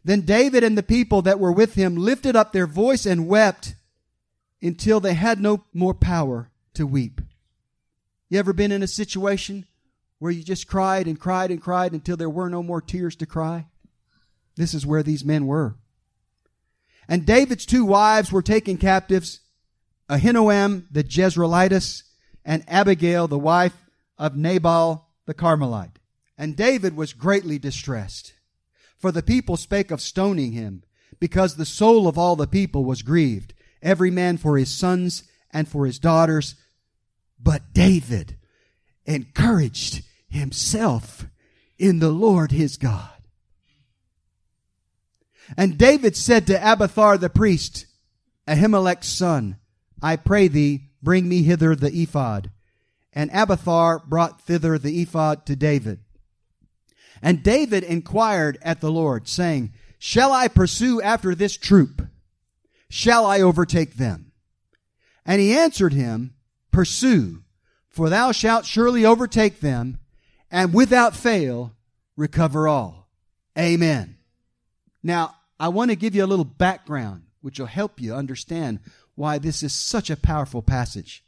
Then 0.04 0.22
David 0.22 0.64
and 0.64 0.78
the 0.78 0.84
people 0.84 1.22
that 1.24 1.40
were 1.40 1.52
with 1.52 1.76
him 1.76 1.96
lifted 1.96 2.36
up 2.36 2.54
their 2.54 2.68
voice 2.68 3.06
and 3.06 3.28
wept 3.28 3.76
until 4.62 5.00
they 5.00 5.14
had 5.14 5.40
no 5.40 5.64
more 5.74 5.94
power 5.94 6.52
to 6.74 6.88
weep. 6.88 7.22
You 8.30 8.40
ever 8.40 8.54
been 8.54 8.72
in 8.72 8.84
a 8.84 8.88
situation 8.88 9.66
where 10.20 10.32
you 10.32 10.44
just 10.44 10.68
cried 10.68 11.08
and 11.08 11.20
cried 11.20 11.52
and 11.52 11.62
cried 11.62 11.94
until 11.94 12.18
there 12.18 12.30
were 12.30 12.50
no 12.50 12.64
more 12.64 12.82
tears 12.82 13.16
to 13.18 13.26
cry? 13.26 13.68
This 14.56 14.74
is 14.74 14.86
where 14.86 15.04
these 15.04 15.26
men 15.26 15.46
were. 15.46 15.76
And 17.08 17.26
David's 17.26 17.66
two 17.66 17.86
wives 17.86 18.32
were 18.32 18.42
taken 18.42 18.78
captives 18.78 19.42
Ahinoam 20.10 20.86
the 20.92 21.04
Jezreelitess, 21.04 22.04
and 22.44 22.64
Abigail 22.68 23.28
the 23.28 23.40
wife 23.40 23.76
of 24.18 24.38
Nabal 24.38 25.08
the 25.26 25.34
Carmelite. 25.34 25.98
And 26.38 26.56
David 26.56 26.96
was 26.96 27.14
greatly 27.14 27.58
distressed, 27.58 28.34
for 28.98 29.12
the 29.12 29.24
people 29.24 29.58
spake 29.58 29.90
of 29.90 30.02
stoning 30.02 30.52
him. 30.52 30.84
because 31.20 31.56
the 31.56 31.66
soul 31.66 32.08
of 32.08 32.18
all 32.18 32.36
the 32.36 32.48
people 32.48 32.86
was 32.86 33.02
grieved, 33.02 33.54
every 33.82 34.12
man 34.12 34.38
for 34.38 34.58
his 34.58 34.70
sons 34.70 35.24
and 35.52 35.68
for 35.68 35.86
his 35.86 36.00
daughters. 36.00 36.56
But 37.40 37.74
David 37.74 38.38
encouraged 39.06 40.04
himself 40.28 41.26
in 41.78 42.00
the 42.00 42.10
Lord 42.10 42.52
his 42.52 42.78
God. 42.78 43.10
And 45.58 45.78
David 45.78 46.16
said 46.16 46.48
to 46.48 46.56
Abiathar 46.56 47.18
the 47.18 47.30
priest, 47.30 47.86
Ahimelech's 48.48 49.08
son, 49.08 49.58
I 50.02 50.16
pray 50.16 50.48
thee, 50.48 50.90
bring 51.02 51.30
me 51.30 51.44
hither 51.44 51.76
the 51.76 51.92
ephod. 51.92 52.52
And 53.14 53.30
Abiathar 53.32 54.00
brought 54.00 54.42
thither 54.42 54.78
the 54.78 55.02
ephod 55.02 55.46
to 55.46 55.56
David. 55.56 56.00
And 57.22 57.44
David 57.44 57.84
inquired 57.84 58.58
at 58.62 58.82
the 58.82 58.92
Lord, 58.92 59.28
saying, 59.28 59.74
Shall 59.98 60.34
I 60.34 60.48
pursue 60.48 61.02
after 61.02 61.34
this 61.34 61.56
troop? 61.56 62.08
Shall 62.90 63.26
I 63.26 63.42
overtake 63.42 63.96
them? 63.96 64.32
And 65.26 65.40
he 65.42 65.56
answered 65.56 65.94
him, 65.94 66.36
Pursue, 66.72 67.44
for 67.96 68.10
thou 68.10 68.34
shalt 68.34 68.66
surely 68.66 69.06
overtake 69.06 69.62
them, 69.62 69.98
and 70.52 70.74
without 70.74 71.16
fail 71.16 71.72
recover 72.18 72.68
all. 72.68 73.08
Amen. 73.58 74.18
Now, 75.02 75.36
I 75.58 75.70
want 75.70 75.92
to 75.92 75.96
give 75.96 76.14
you 76.14 76.26
a 76.26 76.28
little 76.28 76.44
background, 76.44 77.24
which 77.40 77.58
will 77.58 77.68
help 77.68 78.02
you 78.02 78.14
understand 78.14 78.82
why 79.16 79.38
this 79.38 79.64
is 79.64 79.72
such 79.72 80.10
a 80.10 80.18
powerful 80.18 80.62
passage. 80.62 81.24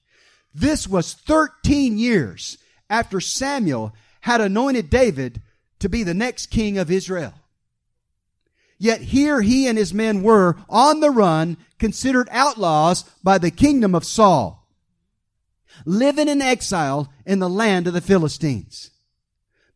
This 0.54 0.90
was 0.90 1.14
13 1.14 1.98
years 1.98 2.58
after 2.90 3.22
Samuel 3.22 3.94
had 4.20 4.42
anointed 4.42 4.90
David 4.90 5.42
to 5.80 5.88
be 5.88 6.04
the 6.04 6.14
next 6.14 6.48
king 6.48 6.78
of 6.78 6.92
Israel. 6.92 7.34
Yet 8.78 9.00
here 9.00 9.40
he 9.40 9.68
and 9.68 9.78
his 9.78 9.94
men 9.94 10.22
were 10.22 10.58
on 10.68 11.00
the 11.00 11.12
run, 11.12 11.56
considered 11.80 12.28
outlaws 12.30 13.04
by 13.24 13.38
the 13.38 13.52
kingdom 13.52 13.96
of 13.96 14.04
Saul, 14.04 14.67
living 15.86 16.28
in 16.28 16.42
exile 16.42 17.12
in 17.26 17.40
the 17.40 17.50
land 17.50 17.88
of 17.88 17.94
the 17.94 18.02
Philistines. 18.02 18.92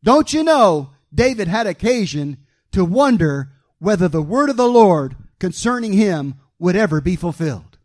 Don't 0.03 0.33
you 0.33 0.43
know 0.43 0.91
David 1.13 1.47
had 1.47 1.67
occasion 1.67 2.37
to 2.71 2.85
wonder 2.85 3.51
whether 3.79 4.07
the 4.07 4.21
word 4.21 4.49
of 4.49 4.57
the 4.57 4.69
Lord 4.69 5.15
concerning 5.39 5.93
him 5.93 6.35
would 6.59 6.75
ever 6.75 7.01
be 7.01 7.15
fulfilled. 7.15 7.77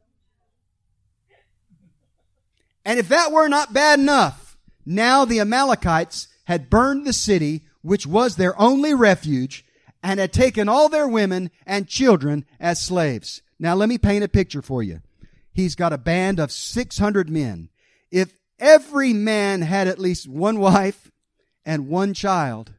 And 2.84 2.98
if 3.00 3.08
that 3.08 3.32
were 3.32 3.48
not 3.48 3.72
bad 3.72 3.98
enough, 3.98 4.56
now 4.84 5.24
the 5.24 5.40
Amalekites 5.40 6.28
had 6.44 6.70
burned 6.70 7.04
the 7.04 7.12
city, 7.12 7.62
which 7.82 8.06
was 8.06 8.36
their 8.36 8.58
only 8.60 8.94
refuge, 8.94 9.64
and 10.02 10.20
had 10.20 10.32
taken 10.32 10.68
all 10.68 10.88
their 10.88 11.08
women 11.08 11.50
and 11.66 11.88
children 11.88 12.44
as 12.60 12.80
slaves. 12.80 13.42
Now 13.58 13.74
let 13.74 13.88
me 13.88 13.98
paint 13.98 14.22
a 14.22 14.28
picture 14.28 14.62
for 14.62 14.82
you. 14.82 15.00
He's 15.52 15.74
got 15.74 15.92
a 15.92 15.98
band 15.98 16.38
of 16.38 16.52
600 16.52 17.28
men. 17.28 17.70
If 18.10 18.38
every 18.58 19.12
man 19.12 19.62
had 19.62 19.88
at 19.88 19.98
least 19.98 20.28
one 20.28 20.58
wife 20.58 21.10
and 21.64 21.88
one 21.88 22.14
child, 22.14 22.72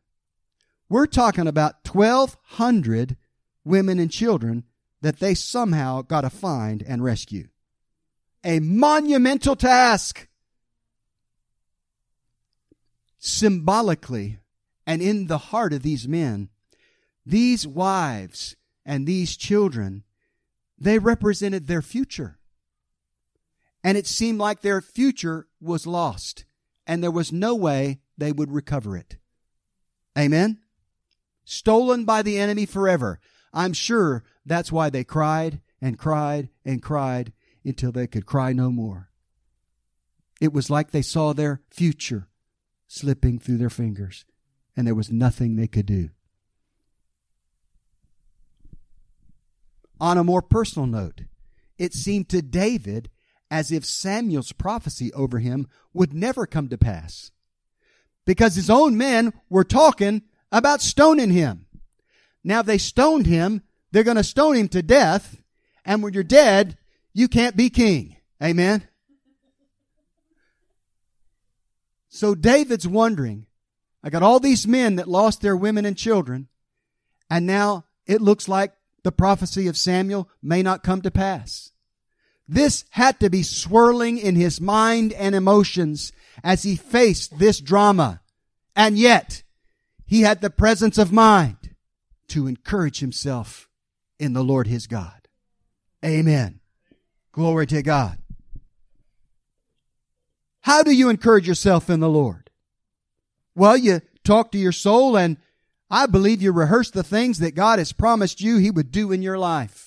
we're 0.90 1.08
talking 1.08 1.48
about 1.48 1.88
1,200 1.88 3.18
women 3.64 4.00
and 4.00 4.10
children 4.10 4.64
that 5.02 5.20
they 5.20 5.34
somehow 5.34 6.02
got 6.02 6.22
to 6.22 6.30
find 6.30 6.82
and 6.82 7.04
rescue. 7.04 7.48
A 8.44 8.60
monumental 8.60 9.56
task. 9.56 10.28
Symbolically, 13.20 14.40
and 14.86 15.02
in 15.02 15.28
the 15.28 15.38
heart 15.38 15.74
of 15.74 15.84
these 15.84 16.08
men, 16.08 16.50
these 17.26 17.68
wives 17.68 18.56
and 18.86 19.06
these 19.06 19.36
children, 19.36 20.04
they 20.80 20.98
represented 20.98 21.68
their 21.68 21.82
future. 21.82 22.37
And 23.84 23.98
it 23.98 24.08
seemed 24.08 24.40
like 24.40 24.62
their 24.62 24.82
future 24.82 25.48
was 25.62 25.88
lost, 25.88 26.46
and 26.86 27.04
there 27.04 27.12
was 27.12 27.32
no 27.32 27.56
way 27.56 28.00
they 28.18 28.32
would 28.32 28.52
recover 28.52 28.98
it. 28.98 29.18
Amen? 30.18 30.60
stolen 31.48 32.04
by 32.04 32.22
the 32.22 32.38
enemy 32.38 32.66
forever. 32.66 33.20
I'm 33.54 33.72
sure 33.72 34.24
that's 34.46 34.72
why 34.72 34.90
they 34.90 35.06
cried 35.06 35.62
and 35.82 35.98
cried 35.98 36.50
and 36.66 36.84
cried 36.84 37.32
until 37.64 37.94
they 37.94 38.06
could 38.06 38.26
cry 38.26 38.52
no 38.52 38.70
more. 38.70 39.10
It 40.42 40.52
was 40.52 40.70
like 40.70 40.92
they 40.92 41.02
saw 41.02 41.34
their 41.34 41.62
future 41.72 42.28
slipping 42.88 43.40
through 43.40 43.58
their 43.58 43.70
fingers, 43.70 44.26
and 44.76 44.86
there 44.86 44.94
was 44.94 45.12
nothing 45.12 45.56
they 45.56 45.68
could 45.68 45.86
do. 45.86 46.10
On 50.00 50.18
a 50.18 50.24
more 50.24 50.42
personal 50.42 50.86
note, 50.86 51.22
it 51.78 51.94
seemed 51.94 52.30
to 52.30 52.42
David 52.42 53.10
as 53.50 53.72
if 53.72 53.86
Samuel's 53.86 54.52
prophecy 54.52 55.14
over 55.14 55.40
him 55.40 55.68
would 55.94 56.14
never 56.14 56.46
come 56.46 56.70
to 56.70 56.78
pass. 56.78 57.32
Because 58.26 58.56
his 58.56 58.70
own 58.70 58.98
men 58.98 59.34
were 59.50 59.64
talking 59.64 60.24
about 60.52 60.82
stoning 60.82 61.32
him. 61.32 61.66
Now, 62.44 62.60
if 62.60 62.66
they 62.66 62.78
stoned 62.78 63.26
him, 63.26 63.64
they're 63.92 64.04
going 64.04 64.18
to 64.18 64.24
stone 64.24 64.56
him 64.56 64.68
to 64.70 64.82
death. 64.82 65.42
And 65.86 66.04
when 66.04 66.14
you're 66.14 66.24
dead, 66.24 66.78
you 67.14 67.28
can't 67.28 67.56
be 67.56 67.70
king. 67.70 68.18
Amen. 68.44 68.88
So 72.10 72.36
David's 72.36 72.88
wondering, 72.88 73.46
I 74.04 74.10
got 74.10 74.24
all 74.24 74.40
these 74.40 74.68
men 74.68 74.96
that 74.96 75.08
lost 75.08 75.42
their 75.42 75.56
women 75.56 75.86
and 75.86 75.98
children, 75.98 76.48
and 77.30 77.46
now 77.46 77.86
it 78.06 78.22
looks 78.22 78.48
like 78.48 78.74
the 79.04 79.12
prophecy 79.12 79.68
of 79.68 79.78
Samuel 79.78 80.30
may 80.42 80.64
not 80.64 80.84
come 80.84 81.02
to 81.02 81.12
pass. 81.12 81.72
This 82.48 82.86
had 82.92 83.20
to 83.20 83.30
be 83.30 83.44
swirling 83.44 84.18
in 84.18 84.36
his 84.36 84.62
mind 84.62 85.12
and 85.14 85.36
emotions 85.36 86.14
as 86.44 86.64
he 86.64 86.76
faced 86.76 87.40
this 87.40 87.60
drama. 87.60 88.22
And 88.76 88.98
yet, 88.98 89.44
he 90.06 90.22
had 90.22 90.42
the 90.42 90.50
presence 90.50 90.98
of 90.98 91.12
mind 91.12 91.76
to 92.30 92.48
encourage 92.48 93.00
himself 93.00 93.68
in 94.20 94.34
the 94.34 94.44
Lord 94.44 94.68
his 94.68 94.88
God. 94.88 95.28
Amen. 96.04 96.60
Glory 97.32 97.68
to 97.68 97.82
God. 97.82 98.18
How 100.62 100.84
do 100.84 100.92
you 100.92 101.10
encourage 101.10 101.48
yourself 101.48 101.90
in 101.90 102.00
the 102.00 102.10
Lord? 102.10 102.50
Well, 103.56 103.78
you 103.78 104.02
talk 104.24 104.52
to 104.52 104.58
your 104.58 104.72
soul 104.72 105.18
and 105.18 105.38
I 105.90 106.06
believe 106.06 106.42
you 106.42 106.52
rehearse 106.52 106.92
the 106.92 107.04
things 107.04 107.40
that 107.40 107.56
God 107.56 107.80
has 107.80 107.94
promised 107.94 108.42
you 108.42 108.58
he 108.58 108.72
would 108.72 108.92
do 108.92 109.12
in 109.12 109.22
your 109.22 109.38
life. 109.38 109.87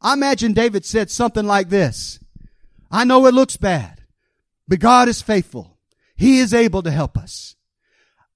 I 0.00 0.12
imagine 0.12 0.52
David 0.52 0.84
said 0.84 1.10
something 1.10 1.46
like 1.46 1.68
this. 1.68 2.20
I 2.90 3.04
know 3.04 3.26
it 3.26 3.34
looks 3.34 3.56
bad, 3.56 4.02
but 4.66 4.80
God 4.80 5.08
is 5.08 5.20
faithful. 5.20 5.78
He 6.16 6.38
is 6.38 6.54
able 6.54 6.82
to 6.82 6.90
help 6.90 7.16
us. 7.18 7.56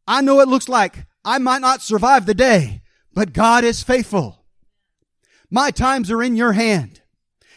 I 0.07 0.21
know 0.21 0.41
it 0.41 0.49
looks 0.49 0.69
like 0.69 1.07
I 1.25 1.39
might 1.39 1.61
not 1.61 1.83
survive 1.83 2.27
the 2.27 2.35
day, 2.35 2.83
but 3.15 3.33
God 3.33 3.65
is 3.65 3.83
faithful. 3.83 4.45
My 5.51 5.71
times 5.71 6.11
are 6.11 6.23
in 6.23 6.37
your 6.37 6.53
hand. 6.53 7.03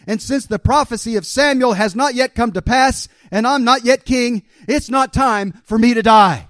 And 0.07 0.21
since 0.21 0.45
the 0.45 0.59
prophecy 0.59 1.15
of 1.15 1.25
Samuel 1.25 1.73
has 1.73 1.95
not 1.95 2.13
yet 2.13 2.35
come 2.35 2.51
to 2.51 2.61
pass 2.61 3.07
and 3.31 3.47
I'm 3.47 3.63
not 3.63 3.85
yet 3.85 4.05
king, 4.05 4.43
it's 4.67 4.89
not 4.89 5.13
time 5.13 5.61
for 5.63 5.79
me 5.79 5.93
to 5.93 6.03
die. 6.03 6.47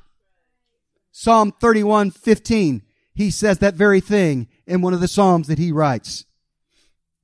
Psalm 1.11 1.53
31, 1.61 2.11
15, 2.11 2.81
he 3.13 3.31
says 3.31 3.59
that 3.59 3.75
very 3.75 4.01
thing 4.01 4.49
in 4.67 4.81
one 4.81 4.93
of 4.93 4.99
the 4.99 5.07
Psalms 5.07 5.47
that 5.47 5.59
he 5.59 5.71
writes. 5.71 6.25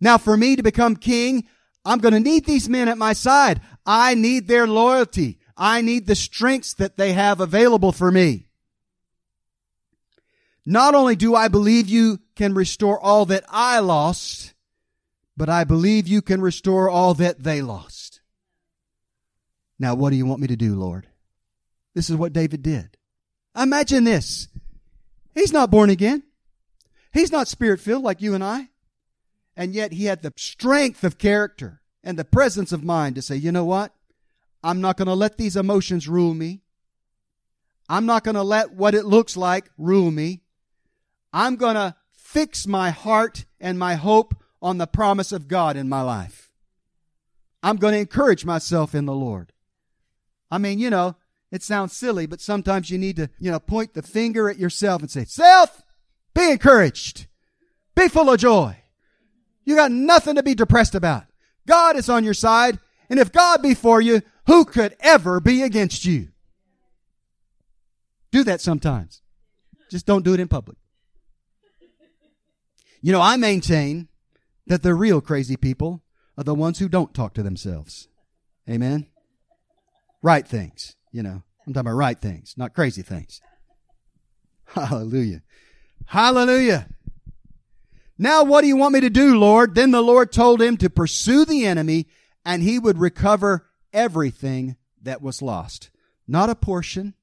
Now 0.02 0.18
for 0.18 0.36
me 0.36 0.56
to 0.56 0.64
become 0.64 0.96
king, 0.96 1.46
I'm 1.86 2.00
going 2.00 2.14
to 2.14 2.20
need 2.20 2.46
these 2.46 2.68
men 2.68 2.90
at 2.90 2.98
my 2.98 3.14
side. 3.14 3.62
I 3.86 4.16
need 4.16 4.48
their 4.48 4.68
loyalty. 4.68 5.38
I 5.56 5.82
need 5.82 6.08
the 6.08 6.16
strengths 6.16 6.74
that 6.74 6.98
they 6.98 7.14
have 7.14 7.40
available 7.40 7.92
for 7.92 8.12
me. 8.12 8.48
Not 10.66 10.96
only 10.96 11.16
do 11.16 11.36
I 11.36 11.48
believe 11.48 11.88
you 11.88 12.20
can 12.36 12.54
restore 12.54 13.00
all 13.00 13.26
that 13.28 13.44
I 13.48 13.80
lost, 13.80 14.54
but 15.38 15.50
I 15.50 15.64
believe 15.64 16.08
you 16.08 16.22
can 16.22 16.42
restore 16.42 16.90
all 16.90 17.14
that 17.16 17.44
they 17.44 17.62
lost. 17.62 18.22
Now, 19.80 19.96
what 19.96 20.12
do 20.12 20.16
you 20.16 20.26
want 20.26 20.42
me 20.42 20.48
to 20.48 20.56
do, 20.56 20.76
Lord? 20.76 21.08
This 21.96 22.10
is 22.10 22.16
what 22.16 22.34
David 22.34 22.62
did. 22.62 22.98
Imagine 23.56 24.04
this. 24.04 24.48
He's 25.34 25.52
not 25.52 25.72
born 25.72 25.90
again. 25.90 26.24
He's 27.14 27.32
not 27.32 27.48
spirit 27.48 27.80
filled 27.80 28.04
like 28.04 28.22
you 28.22 28.36
and 28.36 28.44
I. 28.44 28.70
And 29.56 29.74
yet 29.74 29.94
he 29.94 30.06
had 30.06 30.22
the 30.22 30.34
strength 30.36 31.04
of 31.04 31.18
character 31.18 31.82
and 32.04 32.18
the 32.18 32.26
presence 32.26 32.72
of 32.72 32.84
mind 32.84 33.16
to 33.16 33.22
say, 33.22 33.36
you 33.36 33.52
know 33.52 33.66
what? 33.66 33.94
I'm 34.64 34.82
not 34.82 34.98
going 34.98 35.08
to 35.08 35.14
let 35.14 35.38
these 35.38 35.56
emotions 35.56 36.08
rule 36.08 36.34
me. 36.34 36.62
I'm 37.90 38.06
not 38.06 38.24
going 38.24 38.36
to 38.36 38.44
let 38.44 38.74
what 38.74 38.96
it 38.96 39.06
looks 39.06 39.36
like 39.36 39.70
rule 39.78 40.12
me. 40.12 40.42
I'm 41.34 41.56
going 41.56 41.76
to 41.76 41.96
fix 42.14 42.66
my 42.66 42.90
heart 42.92 43.46
and 43.60 43.78
my 43.78 43.96
hope 43.96 44.36
on 44.62 44.78
the 44.78 44.88
promise 44.88 45.32
of 45.32 45.48
God 45.48 45.76
in 45.76 45.90
my 45.90 46.02
life. 46.02 46.52
I'm 47.64 47.76
going 47.76 47.94
to 47.94 48.00
encourage 48.00 48.46
myself 48.46 48.96
in 48.96 49.06
the 49.06 49.14
Lord. 49.14 49.52
I 50.50 50.58
mean, 50.58 50.80
you 50.80 50.90
know, 50.90 51.16
it 51.52 51.64
sounds 51.64 51.96
silly, 51.96 52.26
but 52.26 52.42
sometimes 52.42 52.90
you 52.90 52.98
need 52.98 53.18
to, 53.18 53.30
you 53.40 53.52
know, 53.52 53.60
point 53.60 53.94
the 53.94 54.02
finger 54.02 54.50
at 54.50 54.58
yourself 54.58 55.02
and 55.02 55.12
say, 55.12 55.26
self, 55.26 55.84
be 56.34 56.52
encouraged. 56.52 57.28
Be 57.96 58.08
full 58.08 58.30
of 58.30 58.40
joy. 58.40 58.78
You 59.66 59.76
got 59.76 59.92
nothing 59.92 60.36
to 60.36 60.44
be 60.44 60.56
depressed 60.56 60.96
about. 60.96 61.26
God 61.68 61.96
is 61.96 62.10
on 62.10 62.24
your 62.24 62.34
side. 62.34 62.80
And 63.10 63.20
if 63.20 63.32
God 63.32 63.62
be 63.62 63.74
for 63.74 64.02
you, 64.02 64.22
who 64.48 64.66
could 64.66 64.96
ever 65.00 65.40
be 65.40 65.62
against 65.62 66.06
you? 66.06 66.30
Do 68.32 68.44
that 68.46 68.62
sometimes. 68.62 69.22
Just 69.90 70.06
don't 70.06 70.24
do 70.24 70.34
it 70.34 70.40
in 70.40 70.48
public. 70.48 70.78
You 73.02 73.12
know, 73.12 73.22
I 73.22 73.36
maintain 73.36 74.08
that 74.68 74.84
the 74.84 74.94
real 74.94 75.22
crazy 75.22 75.58
people 75.58 76.04
are 76.38 76.44
the 76.44 76.56
ones 76.56 76.80
who 76.80 76.88
don't 76.88 77.14
talk 77.14 77.34
to 77.34 77.44
themselves. 77.44 78.08
Amen? 78.70 79.08
Right 80.22 80.48
things, 80.48 80.96
you 81.12 81.24
know. 81.24 81.44
I'm 81.66 81.74
talking 81.74 81.88
about 81.88 81.98
right 81.98 82.20
things, 82.20 82.56
not 82.58 82.74
crazy 82.74 83.02
things. 83.02 83.42
Hallelujah. 84.66 85.42
Hallelujah. 86.06 86.88
Now 88.22 88.44
what 88.44 88.62
do 88.62 88.68
you 88.68 88.78
want 88.78 88.94
me 88.94 89.00
to 89.00 89.10
do, 89.10 89.36
Lord? 89.36 89.74
Then 89.74 89.90
the 89.90 90.04
Lord 90.04 90.32
told 90.32 90.62
him 90.62 90.78
to 90.78 90.92
pursue 90.92 91.44
the 91.44 91.66
enemy 91.66 92.06
and 92.46 92.62
he 92.62 92.78
would 92.78 93.00
recover 93.00 93.68
everything 93.92 94.76
that 95.02 95.24
was 95.24 95.42
lost. 95.42 95.90
Not 96.28 96.48
a 96.48 96.54
portion, 96.54 97.16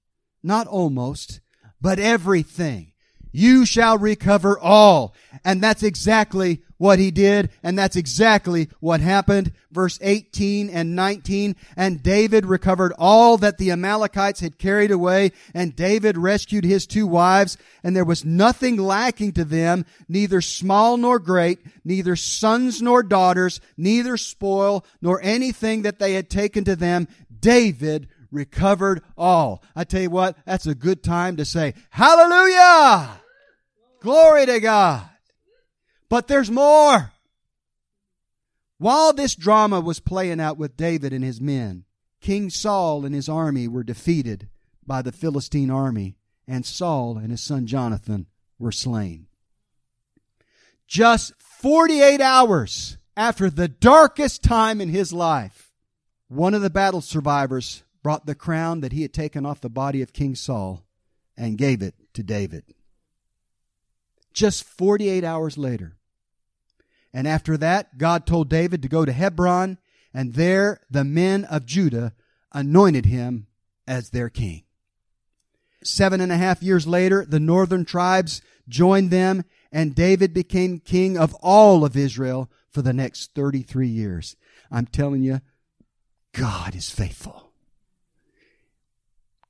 not 0.43 0.67
almost, 0.67 1.41
but 1.81 2.01
everything. 2.01 2.95
You 3.33 3.67
shall 3.67 3.99
recover 3.99 4.59
all. 4.59 5.15
And 5.45 5.63
that's 5.63 5.83
exactly 5.83 6.63
what 6.79 6.99
he 6.99 7.11
did. 7.11 7.51
And 7.63 7.79
that's 7.79 7.97
exactly 7.97 8.69
what 8.81 9.01
happened. 9.01 9.53
Verse 9.71 9.99
18 10.01 10.71
and 10.71 10.97
19. 10.97 11.57
And 11.77 12.03
David 12.03 12.47
recovered 12.47 12.93
all 12.99 13.37
that 13.39 13.59
the 13.59 13.71
Amalekites 13.71 14.41
had 14.41 14.59
carried 14.59 14.91
away. 14.91 15.33
And 15.53 15.77
David 15.77 16.17
rescued 16.17 16.65
his 16.65 16.87
two 16.87 17.07
wives. 17.07 17.59
And 17.83 17.95
there 17.95 18.05
was 18.05 18.25
nothing 18.25 18.77
lacking 18.77 19.33
to 19.33 19.45
them, 19.45 19.85
neither 20.09 20.41
small 20.41 20.97
nor 20.97 21.19
great, 21.19 21.59
neither 21.85 22.17
sons 22.17 22.81
nor 22.81 23.03
daughters, 23.03 23.61
neither 23.77 24.17
spoil, 24.17 24.85
nor 25.03 25.21
anything 25.23 25.83
that 25.83 25.99
they 25.99 26.15
had 26.15 26.31
taken 26.31 26.65
to 26.65 26.77
them. 26.77 27.09
David 27.41 28.09
recovered 28.31 29.03
all. 29.17 29.63
I 29.75 29.85
tell 29.85 30.03
you 30.03 30.11
what, 30.11 30.37
that's 30.45 30.67
a 30.67 30.75
good 30.75 31.03
time 31.03 31.37
to 31.37 31.45
say, 31.45 31.75
Hallelujah! 31.91 33.21
Glory 34.01 34.47
to 34.47 34.61
God. 34.61 35.09
But 36.09 36.29
there's 36.29 36.51
more. 36.51 37.13
While 38.79 39.13
this 39.13 39.35
drama 39.35 39.81
was 39.81 40.01
playing 40.01 40.41
out 40.41 40.57
with 40.57 40.77
David 40.77 41.13
and 41.13 41.25
his 41.25 41.41
men, 41.41 41.85
King 42.21 42.49
Saul 42.49 43.05
and 43.05 43.15
his 43.15 43.29
army 43.29 43.67
were 43.67 43.83
defeated 43.83 44.49
by 44.87 45.03
the 45.03 45.13
Philistine 45.13 45.71
army, 45.71 46.17
and 46.47 46.65
Saul 46.65 47.19
and 47.19 47.31
his 47.31 47.43
son 47.43 47.67
Jonathan 47.67 48.27
were 48.59 48.73
slain. 48.73 49.27
Just 50.87 51.35
48 51.41 52.21
hours 52.21 52.99
after 53.17 53.51
the 53.51 53.69
darkest 53.69 54.43
time 54.43 54.81
in 54.81 54.89
his 54.89 55.13
life, 55.13 55.73
one 56.29 56.55
of 56.55 56.63
the 56.63 56.71
battle 56.71 57.01
survivors 57.01 57.83
brought 58.09 58.25
the 58.25 58.35
crown 58.35 58.81
that 58.81 58.93
he 58.93 59.03
had 59.03 59.13
taken 59.13 59.45
off 59.45 59.61
the 59.61 59.69
body 59.69 60.01
of 60.01 60.15
King 60.15 60.35
Saul 60.35 60.83
and 61.37 61.59
gave 61.59 61.83
it 61.83 61.95
to 62.15 62.23
David. 62.23 62.65
Just 64.33 64.65
48 64.65 65.25
hours 65.25 65.59
later. 65.59 65.99
And 67.13 67.29
after 67.29 67.59
that, 67.59 67.99
God 67.99 68.27
told 68.27 68.49
David 68.49 68.81
to 68.81 68.89
go 68.89 69.05
to 69.05 69.13
Hebron, 69.13 69.77
and 70.15 70.33
there 70.33 70.81
the 70.91 71.05
men 71.05 71.45
of 71.45 71.67
Judah 71.67 72.15
anointed 72.51 73.05
him 73.05 73.47
as 73.87 74.09
their 74.09 74.31
king. 74.31 74.63
Seven 75.85 76.23
and 76.23 76.33
a 76.33 76.39
half 76.39 76.63
years 76.63 76.87
later, 76.87 77.27
the 77.29 77.39
northern 77.39 77.85
tribes 77.85 78.41
joined 78.67 79.11
them, 79.11 79.45
and 79.71 79.95
David 79.95 80.33
became 80.33 80.79
king 80.79 81.19
of 81.19 81.35
all 81.43 81.85
of 81.85 81.95
Israel 81.95 82.51
for 82.71 82.81
the 82.81 82.95
next 82.95 83.35
33 83.35 83.87
years. 83.87 84.35
I'm 84.71 84.87
telling 84.87 85.23
you, 85.23 85.43
God 86.33 86.75
is 86.75 86.89
faithful 86.89 87.48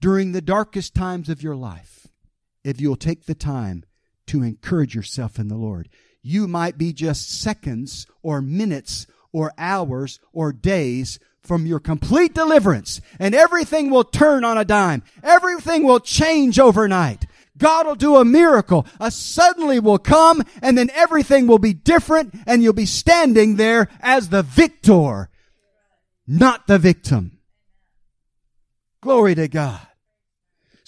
during 0.01 0.33
the 0.33 0.41
darkest 0.41 0.95
times 0.95 1.29
of 1.29 1.43
your 1.43 1.57
life, 1.57 2.09
if 2.65 2.81
you'll 2.81 2.97
take 2.97 3.27
the 3.27 3.35
time 3.35 3.85
to 4.27 4.43
encourage 4.43 4.95
yourself 4.95 5.39
in 5.39 5.49
the 5.49 5.57
Lord, 5.57 5.89
you 6.23 6.47
might 6.47 6.79
be 6.79 6.93
just 6.93 7.31
seconds 7.31 8.07
or 8.23 8.43
minutes 8.43 9.07
or 9.33 9.53
hours 9.59 10.21
or 10.33 10.53
days 10.53 11.19
from 11.41 11.67
your 11.67 11.81
complete 11.81 12.35
deliverance 12.35 13.01
and 13.19 13.35
everything 13.35 13.91
will 13.91 14.05
turn 14.05 14.45
on 14.45 14.59
a 14.59 14.65
dime. 14.65 15.03
Everything 15.23 15.83
will 15.85 16.01
change 16.01 16.59
overnight. 16.59 17.25
God 17.57 17.87
will 17.87 17.95
do 17.95 18.17
a 18.17 18.25
miracle. 18.25 18.87
A 19.01 19.11
suddenly 19.11 19.81
will 19.81 19.99
come 19.99 20.43
and 20.63 20.77
then 20.79 20.91
everything 20.95 21.47
will 21.47 21.59
be 21.59 21.73
different 21.73 22.35
and 22.47 22.63
you'll 22.63 22.73
be 22.73 22.87
standing 22.87 23.57
there 23.57 23.89
as 24.01 24.29
the 24.29 24.43
victor, 24.43 25.31
not 26.27 26.67
the 26.67 26.79
victim. 26.79 27.39
Glory 29.01 29.35
to 29.35 29.49
God. 29.49 29.88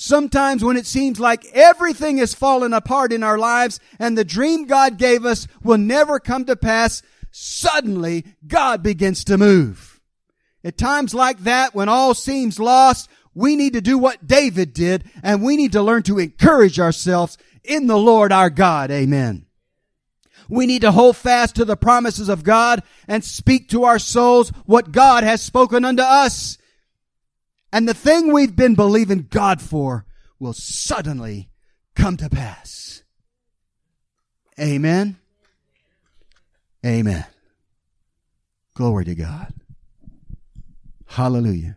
Sometimes 0.02 0.64
when 0.64 0.78
it 0.78 0.86
seems 0.86 1.20
like 1.20 1.44
everything 1.52 2.16
is 2.16 2.32
fallen 2.32 2.72
apart 2.72 3.12
in 3.12 3.22
our 3.22 3.36
lives 3.36 3.78
and 3.98 4.16
the 4.16 4.24
dream 4.24 4.64
God 4.64 4.96
gave 4.96 5.26
us 5.26 5.46
will 5.62 5.76
never 5.76 6.18
come 6.18 6.46
to 6.46 6.56
pass, 6.56 7.02
suddenly 7.30 8.24
God 8.46 8.82
begins 8.82 9.24
to 9.24 9.36
move. 9.36 10.00
At 10.64 10.78
times 10.78 11.12
like 11.12 11.40
that, 11.40 11.74
when 11.74 11.90
all 11.90 12.14
seems 12.14 12.58
lost, 12.58 13.10
we 13.34 13.56
need 13.56 13.74
to 13.74 13.82
do 13.82 13.98
what 13.98 14.26
David 14.26 14.72
did 14.72 15.04
and 15.22 15.42
we 15.42 15.58
need 15.58 15.72
to 15.72 15.82
learn 15.82 16.02
to 16.04 16.18
encourage 16.18 16.80
ourselves 16.80 17.36
in 17.62 17.86
the 17.86 17.98
Lord 17.98 18.32
our 18.32 18.48
God. 18.48 18.90
Amen. 18.90 19.44
We 20.48 20.64
need 20.64 20.80
to 20.80 20.92
hold 20.92 21.18
fast 21.18 21.56
to 21.56 21.66
the 21.66 21.76
promises 21.76 22.30
of 22.30 22.42
God 22.42 22.82
and 23.06 23.22
speak 23.22 23.68
to 23.68 23.84
our 23.84 23.98
souls 23.98 24.48
what 24.64 24.92
God 24.92 25.24
has 25.24 25.42
spoken 25.42 25.84
unto 25.84 26.02
us. 26.02 26.56
And 27.72 27.88
the 27.88 27.94
thing 27.94 28.32
we've 28.32 28.56
been 28.56 28.74
believing 28.74 29.28
God 29.30 29.60
for 29.60 30.04
will 30.38 30.52
suddenly 30.52 31.50
come 31.94 32.16
to 32.16 32.28
pass. 32.28 33.02
Amen. 34.58 35.18
Amen. 36.84 37.26
Glory 38.74 39.04
to 39.04 39.14
God. 39.14 39.54
Hallelujah. 41.06 41.76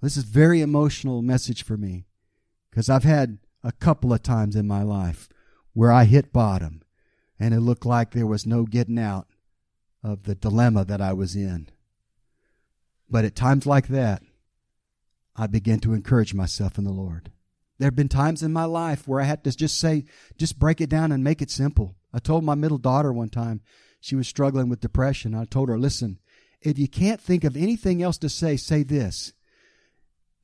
This 0.00 0.16
is 0.16 0.24
very 0.24 0.60
emotional 0.60 1.22
message 1.22 1.64
for 1.64 1.76
me 1.76 2.06
because 2.70 2.88
I've 2.88 3.04
had 3.04 3.38
a 3.62 3.72
couple 3.72 4.12
of 4.12 4.22
times 4.22 4.56
in 4.56 4.66
my 4.66 4.82
life 4.82 5.28
where 5.72 5.90
I 5.90 6.04
hit 6.04 6.32
bottom 6.32 6.82
and 7.38 7.54
it 7.54 7.60
looked 7.60 7.86
like 7.86 8.10
there 8.10 8.26
was 8.26 8.46
no 8.46 8.64
getting 8.64 8.98
out 8.98 9.26
of 10.02 10.24
the 10.24 10.34
dilemma 10.34 10.84
that 10.84 11.00
I 11.00 11.12
was 11.12 11.34
in. 11.34 11.68
But 13.10 13.24
at 13.24 13.34
times 13.34 13.66
like 13.66 13.88
that, 13.88 14.22
I 15.36 15.46
began 15.46 15.80
to 15.80 15.94
encourage 15.94 16.34
myself 16.34 16.78
in 16.78 16.84
the 16.84 16.92
Lord. 16.92 17.30
There 17.78 17.86
have 17.86 17.96
been 17.96 18.08
times 18.08 18.42
in 18.42 18.52
my 18.52 18.64
life 18.64 19.08
where 19.08 19.20
I 19.20 19.24
had 19.24 19.42
to 19.44 19.56
just 19.56 19.78
say, 19.78 20.04
just 20.38 20.58
break 20.58 20.80
it 20.80 20.88
down 20.88 21.10
and 21.10 21.24
make 21.24 21.42
it 21.42 21.50
simple. 21.50 21.96
I 22.12 22.20
told 22.20 22.44
my 22.44 22.54
middle 22.54 22.78
daughter 22.78 23.12
one 23.12 23.30
time, 23.30 23.60
she 24.00 24.14
was 24.14 24.28
struggling 24.28 24.68
with 24.68 24.80
depression. 24.80 25.34
I 25.34 25.44
told 25.44 25.68
her, 25.68 25.78
listen, 25.78 26.18
if 26.60 26.78
you 26.78 26.88
can't 26.88 27.20
think 27.20 27.42
of 27.42 27.56
anything 27.56 28.02
else 28.02 28.18
to 28.18 28.28
say, 28.28 28.56
say 28.56 28.82
this 28.82 29.32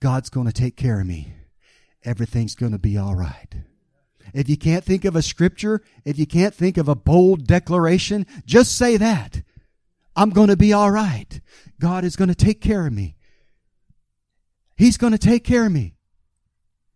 God's 0.01 0.31
going 0.31 0.47
to 0.47 0.53
take 0.53 0.77
care 0.77 1.01
of 1.01 1.07
me. 1.07 1.35
Everything's 2.05 2.55
going 2.55 2.73
to 2.73 2.79
be 2.79 2.97
all 2.97 3.15
right. 3.15 3.55
If 4.33 4.49
you 4.49 4.57
can't 4.57 4.85
think 4.85 5.05
of 5.05 5.15
a 5.15 5.23
scripture, 5.23 5.83
if 6.05 6.19
you 6.19 6.27
can't 6.27 6.55
think 6.55 6.77
of 6.77 6.89
a 6.89 6.95
bold 6.95 7.47
declaration, 7.47 8.27
just 8.45 8.77
say 8.77 8.97
that. 8.97 9.43
I'm 10.17 10.31
going 10.31 10.49
to 10.49 10.57
be 10.57 10.73
all 10.73 10.91
right. 10.91 11.41
God 11.81 12.05
is 12.05 12.17
going 12.17 12.29
to 12.29 12.35
take 12.35 12.61
care 12.61 12.87
of 12.87 12.93
me. 12.93 13.17
He's 14.81 14.97
going 14.97 15.13
to 15.13 15.19
take 15.19 15.45
care 15.45 15.67
of 15.67 15.73
me. 15.73 15.95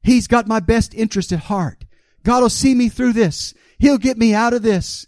He's 0.03 0.27
got 0.27 0.49
my 0.49 0.59
best 0.59 0.95
interest 0.95 1.33
at 1.33 1.41
heart. 1.41 1.85
God 2.23 2.41
will 2.41 2.49
see 2.49 2.75
me 2.75 2.89
through 2.89 3.13
this. 3.13 3.53
He'll 3.79 3.99
get 3.99 4.17
me 4.17 4.33
out 4.33 4.55
of 4.55 4.63
this. 4.63 5.07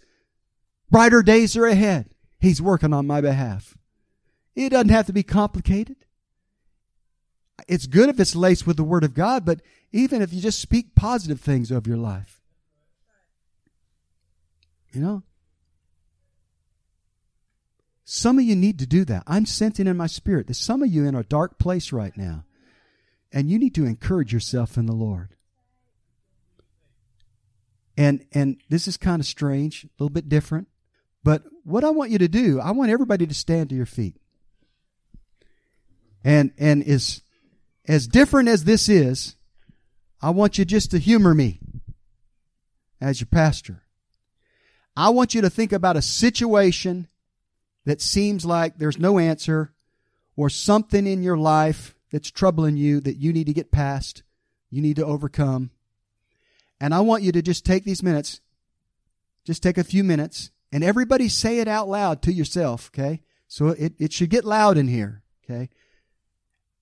Brighter 0.90 1.22
days 1.22 1.56
are 1.56 1.64
ahead. 1.64 2.10
He's 2.38 2.60
working 2.60 2.92
on 2.92 3.06
my 3.06 3.22
behalf. 3.22 3.78
It 4.54 4.68
doesn't 4.68 4.90
have 4.90 5.06
to 5.06 5.14
be 5.14 5.22
complicated. 5.22 5.96
It's 7.66 7.86
good 7.86 8.10
if 8.10 8.20
it's 8.20 8.36
laced 8.36 8.66
with 8.66 8.76
the 8.76 8.84
Word 8.84 9.04
of 9.04 9.14
God, 9.14 9.46
but 9.46 9.62
even 9.90 10.20
if 10.20 10.34
you 10.34 10.42
just 10.42 10.60
speak 10.60 10.94
positive 10.94 11.40
things 11.40 11.70
of 11.70 11.86
your 11.86 11.96
life. 11.96 12.42
You 14.92 15.00
know? 15.00 15.22
Some 18.04 18.38
of 18.38 18.44
you 18.44 18.54
need 18.54 18.78
to 18.80 18.86
do 18.86 19.06
that. 19.06 19.22
I'm 19.26 19.46
sensing 19.46 19.86
in 19.86 19.96
my 19.96 20.08
spirit 20.08 20.48
that 20.48 20.54
some 20.56 20.82
of 20.82 20.90
you 20.90 21.06
in 21.06 21.14
a 21.14 21.24
dark 21.24 21.58
place 21.58 21.90
right 21.90 22.14
now. 22.18 22.44
And 23.36 23.50
you 23.50 23.58
need 23.58 23.74
to 23.74 23.84
encourage 23.84 24.32
yourself 24.32 24.78
in 24.78 24.86
the 24.86 24.94
Lord. 24.94 25.34
And 27.94 28.24
and 28.32 28.56
this 28.70 28.88
is 28.88 28.96
kind 28.96 29.20
of 29.20 29.26
strange, 29.26 29.84
a 29.84 29.88
little 29.98 30.08
bit 30.08 30.30
different. 30.30 30.68
But 31.22 31.42
what 31.62 31.84
I 31.84 31.90
want 31.90 32.10
you 32.10 32.16
to 32.16 32.28
do, 32.28 32.58
I 32.60 32.70
want 32.70 32.90
everybody 32.90 33.26
to 33.26 33.34
stand 33.34 33.68
to 33.68 33.76
your 33.76 33.84
feet. 33.84 34.16
And 36.24 36.52
and 36.56 36.82
as 36.88 37.20
as 37.86 38.06
different 38.06 38.48
as 38.48 38.64
this 38.64 38.88
is, 38.88 39.36
I 40.22 40.30
want 40.30 40.56
you 40.56 40.64
just 40.64 40.92
to 40.92 40.98
humor 40.98 41.34
me 41.34 41.60
as 43.02 43.20
your 43.20 43.28
pastor. 43.30 43.82
I 44.96 45.10
want 45.10 45.34
you 45.34 45.42
to 45.42 45.50
think 45.50 45.74
about 45.74 45.98
a 45.98 46.02
situation 46.02 47.06
that 47.84 48.00
seems 48.00 48.46
like 48.46 48.78
there's 48.78 48.98
no 48.98 49.18
answer 49.18 49.74
or 50.36 50.48
something 50.48 51.06
in 51.06 51.22
your 51.22 51.36
life 51.36 51.95
that's 52.10 52.30
troubling 52.30 52.76
you 52.76 53.00
that 53.00 53.16
you 53.16 53.32
need 53.32 53.46
to 53.46 53.52
get 53.52 53.70
past, 53.70 54.22
you 54.70 54.82
need 54.82 54.96
to 54.96 55.04
overcome. 55.04 55.70
And 56.80 56.94
I 56.94 57.00
want 57.00 57.22
you 57.22 57.32
to 57.32 57.42
just 57.42 57.64
take 57.64 57.84
these 57.84 58.02
minutes, 58.02 58.40
just 59.44 59.62
take 59.62 59.78
a 59.78 59.84
few 59.84 60.04
minutes, 60.04 60.50
and 60.72 60.84
everybody 60.84 61.28
say 61.28 61.60
it 61.60 61.68
out 61.68 61.88
loud 61.88 62.22
to 62.22 62.32
yourself, 62.32 62.90
okay? 62.94 63.22
So 63.48 63.68
it, 63.68 63.94
it 63.98 64.12
should 64.12 64.30
get 64.30 64.44
loud 64.44 64.76
in 64.76 64.88
here, 64.88 65.22
okay? 65.44 65.68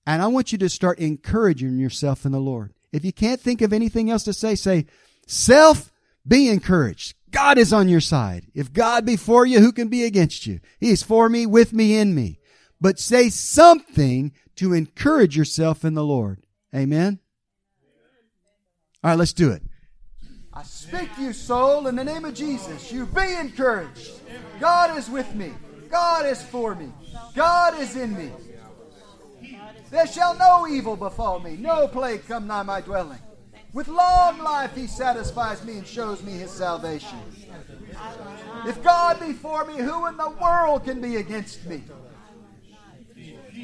And 0.05 0.21
I 0.21 0.27
want 0.27 0.51
you 0.51 0.57
to 0.59 0.69
start 0.69 0.99
encouraging 0.99 1.77
yourself 1.77 2.25
in 2.25 2.31
the 2.31 2.39
Lord. 2.39 2.73
If 2.91 3.03
you 3.05 3.13
can't 3.13 3.41
think 3.41 3.61
of 3.61 3.73
anything 3.73 4.09
else 4.09 4.23
to 4.23 4.33
say, 4.33 4.55
say, 4.55 4.85
self, 5.27 5.91
be 6.27 6.49
encouraged. 6.49 7.15
God 7.31 7.57
is 7.57 7.73
on 7.73 7.89
your 7.89 8.01
side. 8.01 8.45
If 8.53 8.71
God 8.71 9.05
be 9.05 9.17
for 9.17 9.45
you, 9.45 9.59
who 9.59 9.71
can 9.71 9.89
be 9.89 10.05
against 10.05 10.47
you? 10.47 10.59
He 10.79 10.89
is 10.89 11.03
for 11.03 11.27
me, 11.27 11.45
with 11.45 11.73
me, 11.73 11.97
in 11.97 12.15
me. 12.15 12.39
But 12.79 12.99
say 12.99 13.29
something 13.29 14.31
to 14.55 14.73
encourage 14.73 15.35
yourself 15.37 15.83
in 15.83 15.93
the 15.93 16.03
Lord. 16.03 16.39
Amen? 16.73 17.19
All 19.03 19.11
right, 19.11 19.19
let's 19.19 19.33
do 19.33 19.51
it. 19.51 19.61
I 20.53 20.63
speak 20.63 21.09
you, 21.19 21.33
soul, 21.33 21.87
in 21.87 21.95
the 21.95 22.03
name 22.03 22.25
of 22.25 22.33
Jesus. 22.33 22.91
You 22.91 23.05
be 23.05 23.33
encouraged. 23.33 24.13
God 24.59 24.97
is 24.97 25.09
with 25.09 25.35
me. 25.35 25.53
God 25.89 26.25
is 26.25 26.41
for 26.41 26.75
me. 26.75 26.91
God 27.35 27.79
is 27.79 27.95
in 27.95 28.15
me. 28.17 28.31
There 29.91 30.07
shall 30.07 30.35
no 30.35 30.67
evil 30.67 30.95
befall 30.95 31.39
me, 31.39 31.55
no 31.57 31.87
plague 31.87 32.27
come 32.27 32.47
nigh 32.47 32.63
my 32.63 32.81
dwelling. 32.81 33.19
With 33.73 33.87
long 33.87 34.39
life 34.39 34.73
he 34.75 34.87
satisfies 34.87 35.63
me 35.63 35.73
and 35.77 35.85
shows 35.85 36.23
me 36.23 36.31
his 36.31 36.51
salvation. 36.51 37.19
If 38.65 38.81
God 38.83 39.19
be 39.19 39.33
for 39.33 39.65
me, 39.65 39.75
who 39.75 40.07
in 40.07 40.17
the 40.17 40.29
world 40.41 40.85
can 40.85 41.01
be 41.01 41.17
against 41.17 41.65
me? 41.65 41.83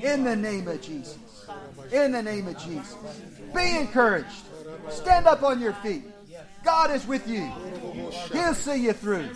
In 0.01 0.23
the 0.23 0.35
name 0.35 0.67
of 0.67 0.81
Jesus. 0.81 1.17
In 1.91 2.11
the 2.11 2.23
name 2.23 2.47
of 2.47 2.57
Jesus. 2.57 2.95
Be 3.53 3.77
encouraged. 3.77 4.45
Stand 4.89 5.27
up 5.27 5.43
on 5.43 5.59
your 5.59 5.73
feet. 5.73 6.03
God 6.63 6.91
is 6.91 7.07
with 7.07 7.27
you. 7.27 7.51
He'll 8.31 8.53
see 8.53 8.83
you 8.83 8.93
through. 8.93 9.29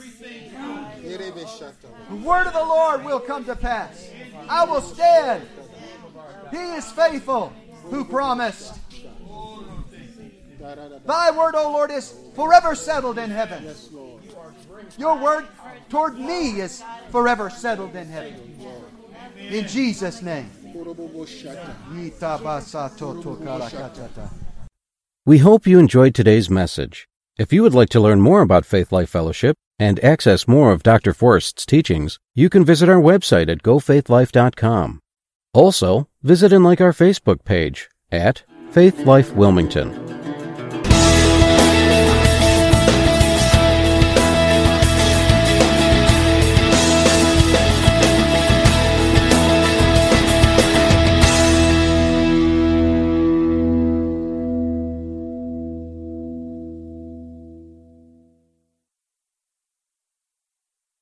The 1.02 2.16
word 2.24 2.48
of 2.48 2.54
the 2.54 2.60
Lord 2.60 3.04
will 3.04 3.20
come 3.20 3.46
to 3.46 3.56
pass. 3.56 4.10
I 4.48 4.64
will 4.66 4.82
stand. 4.82 5.44
He 6.52 6.58
is 6.58 6.92
faithful 6.92 7.52
who 7.86 8.06
promised. 8.06 8.74
Thy 11.06 11.32
word, 11.32 11.56
O 11.56 11.72
Lord, 11.72 11.92
is 11.92 12.14
forever 12.36 12.76
settled 12.76 13.18
in 13.18 13.30
heaven. 13.30 13.68
Your 14.98 15.18
word 15.18 15.46
toward 15.90 16.18
me 16.18 16.62
is 16.62 16.84
forever 17.12 17.50
settled 17.50 17.96
in 17.96 18.08
heaven. 18.08 18.58
In 19.38 19.68
Jesus' 19.68 20.22
name. 20.22 20.50
We 25.26 25.38
hope 25.40 25.68
you 25.68 25.80
enjoyed 25.80 26.16
today's 26.16 26.50
message. 26.50 27.08
If 27.38 27.52
you 27.52 27.64
would 27.64 27.74
like 27.74 27.90
to 27.90 28.00
learn 28.00 28.22
more 28.22 28.42
about 28.42 28.66
Faith 28.66 28.92
Life 28.92 29.10
Fellowship 29.10 29.58
and 29.78 30.04
access 30.04 30.48
more 30.48 30.72
of 30.72 30.84
Dr. 30.84 31.14
Forrest's 31.14 31.66
teachings, 31.66 32.20
you 32.34 32.50
can 32.50 32.64
visit 32.64 32.88
our 32.88 33.02
website 33.02 33.50
at 33.50 33.64
gofaithlife.com. 33.64 35.00
Also, 35.54 36.08
visit 36.24 36.54
and 36.54 36.64
like 36.64 36.82
our 36.82 36.94
Facebook 36.94 37.44
page 37.44 37.90
at 38.12 38.44
Faith 38.72 39.00
Life 39.00 39.34
Wilmington. 39.34 40.15